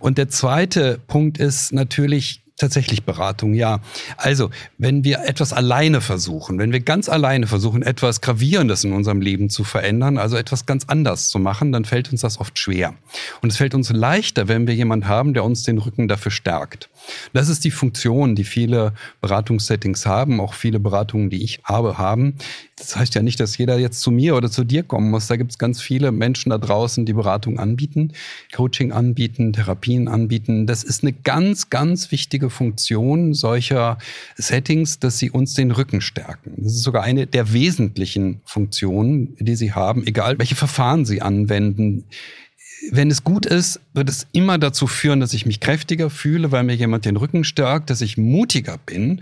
Und 0.00 0.18
der 0.18 0.28
zweite 0.28 0.98
Punkt 1.06 1.38
ist 1.38 1.72
natürlich, 1.72 2.42
Tatsächlich 2.60 3.04
Beratung, 3.04 3.54
ja. 3.54 3.80
Also, 4.18 4.50
wenn 4.76 5.02
wir 5.02 5.20
etwas 5.24 5.54
alleine 5.54 6.02
versuchen, 6.02 6.58
wenn 6.58 6.72
wir 6.72 6.80
ganz 6.80 7.08
alleine 7.08 7.46
versuchen, 7.46 7.80
etwas 7.80 8.20
Gravierendes 8.20 8.84
in 8.84 8.92
unserem 8.92 9.22
Leben 9.22 9.48
zu 9.48 9.64
verändern, 9.64 10.18
also 10.18 10.36
etwas 10.36 10.66
ganz 10.66 10.84
anders 10.86 11.30
zu 11.30 11.38
machen, 11.38 11.72
dann 11.72 11.86
fällt 11.86 12.12
uns 12.12 12.20
das 12.20 12.38
oft 12.38 12.58
schwer. 12.58 12.92
Und 13.40 13.50
es 13.50 13.56
fällt 13.56 13.74
uns 13.74 13.90
leichter, 13.90 14.46
wenn 14.48 14.66
wir 14.66 14.74
jemand 14.74 15.08
haben, 15.08 15.32
der 15.32 15.42
uns 15.42 15.62
den 15.62 15.78
Rücken 15.78 16.06
dafür 16.06 16.30
stärkt. 16.30 16.90
Das 17.32 17.48
ist 17.48 17.64
die 17.64 17.70
Funktion, 17.70 18.34
die 18.34 18.44
viele 18.44 18.92
Beratungssettings 19.22 20.04
haben, 20.04 20.38
auch 20.38 20.52
viele 20.52 20.80
Beratungen, 20.80 21.30
die 21.30 21.42
ich 21.42 21.60
habe, 21.64 21.96
haben. 21.96 22.34
Das 22.80 22.96
heißt 22.96 23.14
ja 23.14 23.22
nicht, 23.22 23.38
dass 23.38 23.58
jeder 23.58 23.78
jetzt 23.78 24.00
zu 24.00 24.10
mir 24.10 24.34
oder 24.34 24.50
zu 24.50 24.64
dir 24.64 24.82
kommen 24.82 25.10
muss. 25.10 25.26
Da 25.26 25.36
gibt 25.36 25.52
es 25.52 25.58
ganz 25.58 25.82
viele 25.82 26.12
Menschen 26.12 26.50
da 26.50 26.58
draußen, 26.58 27.04
die 27.04 27.12
Beratung 27.12 27.58
anbieten, 27.58 28.12
Coaching 28.54 28.90
anbieten, 28.90 29.52
Therapien 29.52 30.08
anbieten. 30.08 30.66
Das 30.66 30.82
ist 30.82 31.02
eine 31.02 31.12
ganz, 31.12 31.68
ganz 31.68 32.10
wichtige 32.10 32.48
Funktion 32.48 33.34
solcher 33.34 33.98
Settings, 34.36 34.98
dass 34.98 35.18
sie 35.18 35.30
uns 35.30 35.54
den 35.54 35.70
Rücken 35.70 36.00
stärken. 36.00 36.54
Das 36.56 36.72
ist 36.72 36.82
sogar 36.82 37.02
eine 37.02 37.26
der 37.26 37.52
wesentlichen 37.52 38.40
Funktionen, 38.44 39.36
die 39.38 39.56
sie 39.56 39.72
haben, 39.72 40.06
egal 40.06 40.38
welche 40.38 40.56
Verfahren 40.56 41.04
sie 41.04 41.20
anwenden 41.20 42.04
wenn 42.90 43.10
es 43.10 43.24
gut 43.24 43.46
ist, 43.46 43.80
wird 43.92 44.08
es 44.08 44.26
immer 44.32 44.58
dazu 44.58 44.86
führen, 44.86 45.20
dass 45.20 45.34
ich 45.34 45.46
mich 45.46 45.60
kräftiger 45.60 46.08
fühle, 46.08 46.50
weil 46.50 46.64
mir 46.64 46.74
jemand 46.74 47.04
den 47.04 47.16
Rücken 47.16 47.44
stärkt, 47.44 47.90
dass 47.90 48.00
ich 48.00 48.16
mutiger 48.16 48.78
bin 48.78 49.20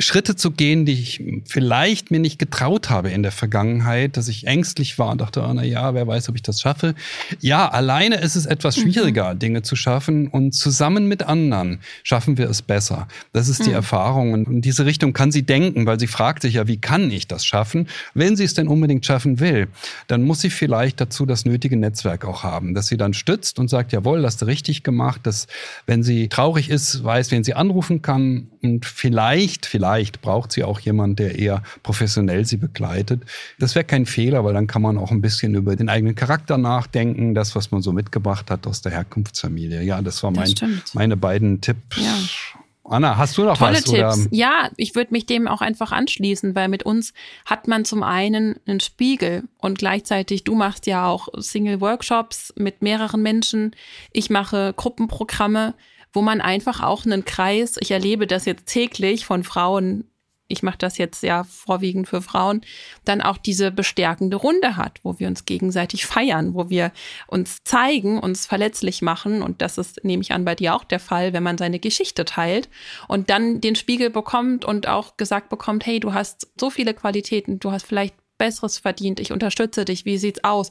Schritte 0.00 0.36
zu 0.36 0.52
gehen, 0.52 0.86
die 0.86 0.92
ich 0.92 1.20
vielleicht 1.44 2.12
mir 2.12 2.20
nicht 2.20 2.38
getraut 2.38 2.88
habe 2.88 3.10
in 3.10 3.24
der 3.24 3.32
Vergangenheit, 3.32 4.16
dass 4.16 4.28
ich 4.28 4.46
ängstlich 4.46 4.96
war 4.96 5.10
und 5.10 5.20
dachte, 5.20 5.42
oh, 5.42 5.52
na 5.52 5.64
ja, 5.64 5.92
wer 5.92 6.06
weiß, 6.06 6.28
ob 6.28 6.36
ich 6.36 6.42
das 6.42 6.60
schaffe. 6.60 6.94
Ja, 7.40 7.68
alleine 7.68 8.16
ist 8.16 8.36
es 8.36 8.46
etwas 8.46 8.76
mhm. 8.76 8.82
schwieriger, 8.82 9.34
mhm. 9.34 9.38
Dinge 9.40 9.62
zu 9.62 9.74
schaffen 9.74 10.28
und 10.28 10.54
zusammen 10.54 11.08
mit 11.08 11.24
anderen 11.24 11.80
schaffen 12.04 12.38
wir 12.38 12.48
es 12.48 12.62
besser. 12.62 13.08
Das 13.32 13.48
ist 13.48 13.66
die 13.66 13.70
mhm. 13.70 13.76
Erfahrung 13.76 14.32
und 14.34 14.46
in 14.46 14.60
diese 14.62 14.86
Richtung 14.86 15.12
kann 15.12 15.32
sie 15.32 15.42
denken, 15.42 15.84
weil 15.84 15.98
sie 15.98 16.06
fragt 16.06 16.42
sich 16.42 16.54
ja, 16.54 16.68
wie 16.68 16.78
kann 16.78 17.10
ich 17.10 17.26
das 17.26 17.44
schaffen? 17.44 17.88
Wenn 18.14 18.36
sie 18.36 18.44
es 18.44 18.54
denn 18.54 18.68
unbedingt 18.68 19.04
schaffen 19.04 19.40
will, 19.40 19.66
dann 20.06 20.22
muss 20.22 20.40
sie 20.40 20.50
vielleicht 20.50 21.00
dazu 21.00 21.26
das 21.26 21.44
nötige 21.44 21.76
Netzwerk 21.76 22.24
auch 22.24 22.44
haben, 22.44 22.72
dass 22.74 22.86
sie 22.86 22.98
dann 22.98 23.14
stützt 23.14 23.58
und 23.58 23.66
sagt, 23.66 23.92
jawohl, 23.92 24.24
hast 24.24 24.42
du 24.42 24.46
richtig 24.46 24.84
gemacht, 24.84 25.22
dass 25.24 25.48
wenn 25.86 26.04
sie 26.04 26.28
traurig 26.28 26.70
ist, 26.70 27.02
weiß, 27.02 27.32
wen 27.32 27.42
sie 27.42 27.54
anrufen 27.54 28.00
kann 28.00 28.46
und 28.62 28.86
vielleicht, 28.86 29.66
vielleicht 29.66 29.87
vielleicht 29.88 30.20
braucht 30.20 30.52
sie 30.52 30.64
auch 30.64 30.80
jemand, 30.80 31.18
der 31.18 31.38
eher 31.38 31.62
professionell 31.82 32.44
sie 32.44 32.58
begleitet. 32.58 33.22
Das 33.58 33.74
wäre 33.74 33.84
kein 33.84 34.04
Fehler, 34.04 34.44
weil 34.44 34.52
dann 34.52 34.66
kann 34.66 34.82
man 34.82 34.98
auch 34.98 35.10
ein 35.10 35.22
bisschen 35.22 35.54
über 35.54 35.76
den 35.76 35.88
eigenen 35.88 36.14
Charakter 36.14 36.58
nachdenken, 36.58 37.34
das, 37.34 37.56
was 37.56 37.70
man 37.70 37.80
so 37.80 37.92
mitgebracht 37.92 38.50
hat 38.50 38.66
aus 38.66 38.82
der 38.82 38.92
Herkunftsfamilie. 38.92 39.82
Ja, 39.82 40.02
das 40.02 40.22
war 40.22 40.30
mein, 40.30 40.54
das 40.54 40.94
meine 40.94 41.16
beiden 41.16 41.62
Tipps. 41.62 41.96
Ja. 41.96 42.14
Anna, 42.84 43.16
hast 43.16 43.36
du 43.36 43.44
noch 43.44 43.56
Tolle 43.56 43.76
was? 43.76 43.84
Tipps. 43.84 44.26
Oder? 44.26 44.26
Ja, 44.30 44.70
ich 44.76 44.94
würde 44.94 45.12
mich 45.12 45.26
dem 45.26 45.48
auch 45.48 45.60
einfach 45.62 45.92
anschließen, 45.92 46.54
weil 46.54 46.68
mit 46.68 46.82
uns 46.82 47.12
hat 47.46 47.66
man 47.66 47.84
zum 47.84 48.02
einen 48.02 48.56
einen 48.66 48.80
Spiegel 48.80 49.44
und 49.58 49.78
gleichzeitig, 49.78 50.44
du 50.44 50.54
machst 50.54 50.86
ja 50.86 51.06
auch 51.06 51.28
Single-Workshops 51.36 52.54
mit 52.56 52.82
mehreren 52.82 53.22
Menschen. 53.22 53.74
Ich 54.12 54.28
mache 54.30 54.74
Gruppenprogramme 54.76 55.74
wo 56.12 56.22
man 56.22 56.40
einfach 56.40 56.82
auch 56.82 57.04
einen 57.04 57.24
Kreis, 57.24 57.76
ich 57.80 57.90
erlebe 57.90 58.26
das 58.26 58.44
jetzt 58.44 58.66
täglich 58.66 59.26
von 59.26 59.44
Frauen, 59.44 60.04
ich 60.48 60.62
mache 60.62 60.78
das 60.78 60.98
jetzt 60.98 61.22
ja 61.22 61.44
vorwiegend 61.44 62.08
für 62.08 62.22
Frauen, 62.22 62.62
dann 63.04 63.20
auch 63.20 63.36
diese 63.36 63.70
bestärkende 63.70 64.36
Runde 64.36 64.76
hat, 64.76 64.98
wo 65.02 65.18
wir 65.18 65.28
uns 65.28 65.44
gegenseitig 65.44 66.06
feiern, 66.06 66.54
wo 66.54 66.70
wir 66.70 66.90
uns 67.26 67.62
zeigen, 67.64 68.18
uns 68.18 68.46
verletzlich 68.46 69.02
machen. 69.02 69.42
Und 69.42 69.60
das 69.60 69.78
ist, 69.78 70.04
nehme 70.04 70.22
ich 70.22 70.32
an, 70.32 70.46
bei 70.46 70.54
dir 70.54 70.74
auch 70.74 70.84
der 70.84 71.00
Fall, 71.00 71.34
wenn 71.34 71.42
man 71.42 71.58
seine 71.58 71.78
Geschichte 71.78 72.24
teilt 72.24 72.68
und 73.06 73.30
dann 73.30 73.60
den 73.60 73.76
Spiegel 73.76 74.10
bekommt 74.10 74.64
und 74.64 74.88
auch 74.88 75.16
gesagt 75.18 75.50
bekommt, 75.50 75.84
hey, 75.86 76.00
du 76.00 76.14
hast 76.14 76.48
so 76.58 76.70
viele 76.70 76.94
Qualitäten, 76.94 77.60
du 77.60 77.70
hast 77.70 77.86
vielleicht 77.86 78.14
Besseres 78.38 78.78
verdient, 78.78 79.20
ich 79.20 79.32
unterstütze 79.32 79.84
dich, 79.84 80.04
wie 80.04 80.16
sieht's 80.16 80.44
aus? 80.44 80.70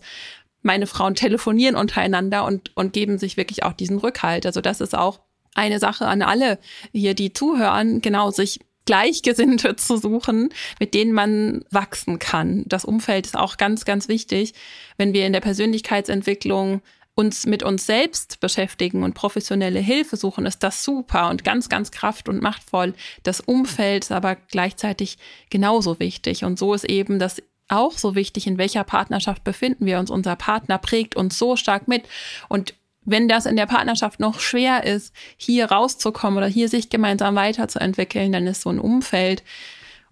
Meine 0.64 0.88
Frauen 0.88 1.16
telefonieren 1.16 1.76
untereinander 1.76 2.46
und, 2.46 2.76
und 2.76 2.94
geben 2.94 3.20
sich 3.20 3.38
wirklich 3.38 3.64
auch 3.64 3.74
diesen 3.74 4.00
Rückhalt. 4.00 4.46
Also 4.46 4.62
das 4.62 4.82
ist 4.82 4.98
auch 4.98 5.20
eine 5.58 5.80
Sache 5.80 6.06
an 6.08 6.22
alle 6.22 6.60
hier, 6.94 7.14
die 7.14 7.34
zuhören, 7.34 8.02
genau 8.02 8.32
sich 8.32 8.60
Gleichgesinnte 8.86 9.76
zu 9.76 9.98
suchen, 9.98 10.50
mit 10.80 10.94
denen 10.94 11.12
man 11.12 11.66
wachsen 11.70 12.20
kann. 12.20 12.64
Das 12.68 12.86
Umfeld 12.86 13.26
ist 13.26 13.38
auch 13.38 13.58
ganz, 13.58 13.86
ganz 13.86 14.08
wichtig, 14.08 14.54
wenn 14.98 15.14
wir 15.14 15.28
in 15.28 15.34
der 15.34 15.42
Persönlichkeitsentwicklung 15.42 16.82
uns 17.14 17.48
mit 17.48 17.64
uns 17.64 17.88
selbst 17.88 18.40
beschäftigen 18.40 19.04
und 19.04 19.16
professionelle 19.16 19.80
Hilfe 19.80 20.18
suchen, 20.18 20.46
ist 20.46 20.62
das 20.62 20.84
super 20.84 21.30
und 21.30 21.44
ganz, 21.44 21.68
ganz 21.68 21.92
kraft- 21.92 22.30
und 22.30 22.44
machtvoll. 22.44 22.94
Das 23.24 23.42
Umfeld 23.42 24.06
ist 24.06 24.12
aber 24.12 24.36
gleichzeitig 24.36 25.18
genauso 25.50 26.00
wichtig. 26.00 26.44
Und 26.44 26.60
so 26.60 26.76
ist 26.76 26.86
eben 26.86 27.18
das 27.18 27.42
auch 27.70 27.98
so 27.98 28.14
wichtig, 28.14 28.46
in 28.46 28.60
welcher 28.60 28.84
Partnerschaft 28.84 29.44
befinden 29.44 29.88
wir 29.88 30.00
uns. 30.00 30.12
Unser 30.12 30.36
Partner 30.36 30.78
prägt 30.78 31.16
uns 31.16 31.40
so 31.40 31.56
stark 31.56 31.88
mit. 31.88 32.04
Und 32.50 32.76
wenn 33.08 33.28
das 33.28 33.46
in 33.46 33.56
der 33.56 33.66
Partnerschaft 33.66 34.20
noch 34.20 34.40
schwer 34.40 34.84
ist, 34.84 35.14
hier 35.38 35.72
rauszukommen 35.72 36.38
oder 36.38 36.48
hier 36.48 36.70
sich 36.70 36.90
gemeinsam 36.90 37.36
weiterzuentwickeln, 37.36 38.32
dann 38.32 38.46
ist 38.46 38.62
so 38.62 38.70
ein 38.70 38.80
Umfeld 38.80 39.44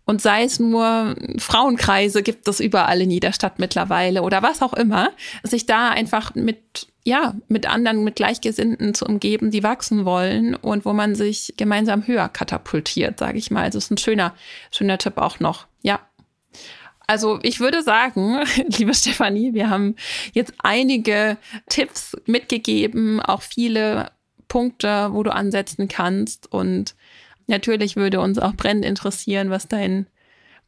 und 0.05 0.21
sei 0.21 0.43
es 0.43 0.60
nur 0.60 1.15
Frauenkreise 1.38 2.23
gibt 2.23 2.47
es 2.47 2.60
überall 2.60 3.01
in 3.01 3.12
jeder 3.12 3.34
Stadt 3.34 3.60
mittlerweile 3.60 4.21
oder 4.21 4.43
was 4.43 4.62
auch 4.62 4.73
immer, 4.73 5.10
sich 5.43 5.65
da 5.65 5.89
einfach 5.89 6.36
mit 6.36 6.88
ja, 7.08 7.36
mit 7.47 7.69
anderen, 7.69 8.03
mit 8.03 8.15
Gleichgesinnten 8.15 8.95
zu 8.95 9.05
umgeben, 9.05 9.51
die 9.51 9.62
wachsen 9.62 10.05
wollen 10.05 10.55
und 10.55 10.86
wo 10.86 10.93
man 10.93 11.13
sich 11.13 11.53
gemeinsam 11.55 12.08
höher 12.08 12.29
katapultiert, 12.29 13.19
sage 13.19 13.38
ich 13.38 13.51
mal. 13.51 13.62
Also 13.62 13.77
ist 13.77 13.91
ein 13.91 13.99
schöner, 13.99 14.34
schöner 14.71 14.97
Tipp 14.97 15.19
auch 15.19 15.39
noch. 15.39 15.67
Ja. 15.84 15.99
Also 17.08 17.39
ich 17.44 17.60
würde 17.60 17.84
sagen, 17.84 18.39
liebe 18.78 18.94
Stefanie, 18.94 19.54
wir 19.54 19.70
haben 19.70 19.96
jetzt 20.34 20.54
einige 20.60 21.38
Tipps 21.70 22.15
mitgegeben, 22.26 23.20
auch 23.20 23.41
viele 23.41 24.12
Punkte, 24.48 25.10
wo 25.12 25.24
du 25.24 25.34
ansetzen 25.34 25.88
kannst. 25.88 26.52
Und 26.52 26.96
natürlich 27.48 27.96
würde 27.96 28.20
uns 28.20 28.39
auch 28.39 28.54
brennend 28.54 28.86
interessieren, 28.86 29.50
was 29.50 29.68
dein 29.68 30.08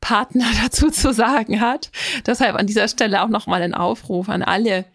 Partner 0.01 0.45
dazu 0.63 0.89
zu 0.89 1.13
sagen 1.13 1.61
hat. 1.61 1.91
Deshalb 2.25 2.55
an 2.55 2.67
dieser 2.67 2.87
Stelle 2.87 3.23
auch 3.23 3.29
nochmal 3.29 3.61
ein 3.61 3.73
Aufruf 3.73 4.29
an 4.29 4.43
alle, 4.43 4.85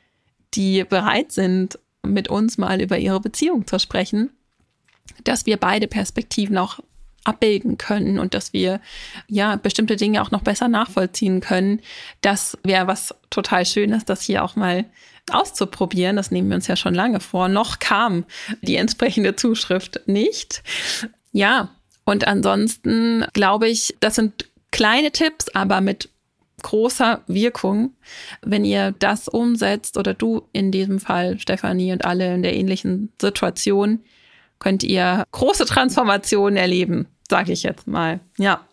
die 0.55 0.85
bereit 0.85 1.33
sind, 1.33 1.78
mit 2.05 2.28
uns 2.28 2.59
mal 2.59 2.81
über 2.81 2.98
ihre 2.98 3.20
Beziehung 3.20 3.66
zu 3.66 3.78
sprechen, 3.78 4.31
dass 5.24 5.46
wir 5.46 5.57
beide 5.57 5.87
Perspektiven 5.87 6.59
auch 6.59 6.81
abbilden 7.24 7.78
können 7.78 8.18
und 8.18 8.35
dass 8.35 8.52
wir 8.52 8.80
ja 9.28 9.56
bestimmte 9.56 9.96
Dinge 9.96 10.22
auch 10.22 10.30
noch 10.30 10.42
besser 10.42 10.68
nachvollziehen 10.68 11.40
können. 11.40 11.80
Das 12.20 12.58
wäre 12.64 12.87
was 12.87 13.14
total 13.30 13.64
Schönes, 13.64 14.04
das 14.04 14.22
hier 14.22 14.44
auch 14.44 14.56
mal 14.56 14.85
auszuprobieren. 15.30 16.16
Das 16.16 16.30
nehmen 16.30 16.48
wir 16.48 16.56
uns 16.56 16.66
ja 16.66 16.76
schon 16.76 16.94
lange 16.94 17.20
vor. 17.20 17.48
Noch 17.48 17.78
kam 17.78 18.24
die 18.61 18.76
entsprechende 18.76 19.37
Zuschrift 19.37 20.00
nicht. 20.06 20.62
Ja, 21.32 21.70
und 22.04 22.26
ansonsten 22.26 23.24
glaube 23.32 23.68
ich, 23.68 23.94
das 24.00 24.16
sind 24.16 24.50
kleine 24.70 25.12
Tipps, 25.12 25.48
aber 25.50 25.80
mit 25.80 26.08
großer 26.62 27.22
Wirkung, 27.26 27.94
wenn 28.40 28.64
ihr 28.64 28.92
das 28.98 29.28
umsetzt 29.28 29.96
oder 29.96 30.14
du 30.14 30.48
in 30.52 30.70
diesem 30.70 31.00
Fall, 31.00 31.38
Stefanie 31.38 31.92
und 31.92 32.04
alle 32.04 32.35
in 32.35 32.42
der 32.42 32.54
ähnlichen 32.54 33.12
Situation, 33.20 34.00
könnt 34.62 34.85
ihr 34.85 35.25
große 35.33 35.66
Transformationen 35.66 36.57
erleben, 36.57 37.09
sage 37.29 37.53
ich 37.53 37.64
jetzt 37.64 37.88
mal. 37.88 38.20
Ja. 38.38 38.64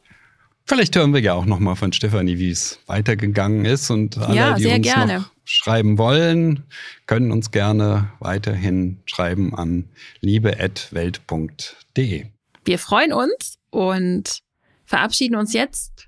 Vielleicht 0.65 0.95
hören 0.95 1.15
wir 1.15 1.21
ja 1.21 1.33
auch 1.33 1.45
noch 1.45 1.57
mal 1.57 1.73
von 1.73 1.91
Stefanie, 1.93 2.37
wie 2.37 2.51
es 2.51 2.77
weitergegangen 2.85 3.65
ist 3.65 3.89
und 3.89 4.19
alle, 4.19 4.35
ja, 4.35 4.53
die 4.53 4.67
uns 4.67 4.83
gerne. 4.83 5.19
noch 5.19 5.31
schreiben 5.45 5.97
wollen, 5.97 6.63
können 7.07 7.31
uns 7.31 7.49
gerne 7.49 8.11
weiterhin 8.19 8.99
schreiben 9.07 9.55
an 9.55 9.85
liebe@welt.de. 10.21 12.25
Wir 12.65 12.77
freuen 12.77 13.11
uns 13.11 13.57
und 13.71 14.41
verabschieden 14.85 15.37
uns 15.37 15.53
jetzt 15.53 16.07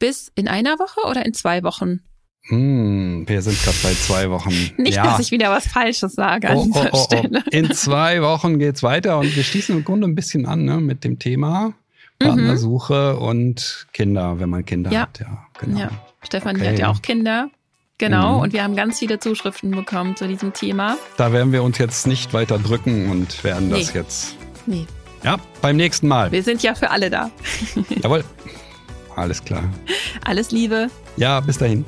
bis 0.00 0.32
in 0.34 0.48
einer 0.48 0.80
Woche 0.80 1.08
oder 1.08 1.24
in 1.24 1.34
zwei 1.34 1.62
Wochen? 1.62 2.00
Hm, 2.50 3.28
wir 3.28 3.42
sind 3.42 3.62
gerade 3.62 3.76
bei 3.82 3.94
zwei 3.94 4.28
Wochen. 4.30 4.50
Nicht, 4.76 4.96
ja. 4.96 5.04
dass 5.04 5.20
ich 5.20 5.30
wieder 5.30 5.50
was 5.50 5.68
Falsches 5.68 6.14
sage 6.14 6.50
an 6.50 6.56
oh, 6.56 6.64
dieser 6.64 6.92
oh, 6.92 6.98
oh, 6.98 7.04
Stelle. 7.04 7.44
In 7.52 7.72
zwei 7.72 8.22
Wochen 8.22 8.58
geht's 8.58 8.82
weiter 8.82 9.18
und 9.18 9.34
wir 9.34 9.44
schließen 9.44 9.76
im 9.76 9.84
Grunde 9.84 10.08
ein 10.08 10.16
bisschen 10.16 10.46
an 10.46 10.64
ne, 10.64 10.78
mit 10.78 11.04
dem 11.04 11.18
Thema 11.20 11.74
Partnersuche 12.18 13.14
mhm. 13.16 13.22
und 13.22 13.86
Kinder, 13.92 14.40
wenn 14.40 14.50
man 14.50 14.64
Kinder 14.64 14.90
ja. 14.90 15.02
hat. 15.02 15.20
Ja, 15.20 15.46
genau. 15.58 15.78
Ja. 15.78 15.90
Stefanie 16.22 16.60
okay. 16.60 16.70
hat 16.70 16.78
ja 16.78 16.88
auch 16.90 17.02
Kinder. 17.02 17.50
Genau, 17.98 18.36
mhm. 18.36 18.40
und 18.40 18.52
wir 18.52 18.64
haben 18.64 18.76
ganz 18.76 18.98
viele 18.98 19.18
Zuschriften 19.18 19.70
bekommen 19.72 20.16
zu 20.16 20.26
diesem 20.26 20.52
Thema. 20.52 20.96
Da 21.18 21.32
werden 21.32 21.52
wir 21.52 21.62
uns 21.62 21.78
jetzt 21.78 22.06
nicht 22.06 22.32
weiter 22.32 22.58
drücken 22.58 23.10
und 23.10 23.44
werden 23.44 23.68
nee. 23.68 23.78
das 23.78 23.92
jetzt. 23.92 24.36
Nee. 24.66 24.86
Ja, 25.22 25.36
beim 25.60 25.76
nächsten 25.76 26.08
Mal. 26.08 26.32
Wir 26.32 26.42
sind 26.42 26.62
ja 26.62 26.74
für 26.74 26.90
alle 26.90 27.10
da. 27.10 27.30
Jawohl. 28.02 28.24
Alles 29.16 29.44
klar. 29.44 29.64
Alles 30.24 30.50
Liebe. 30.50 30.88
Ja, 31.18 31.40
bis 31.40 31.58
dahin. 31.58 31.84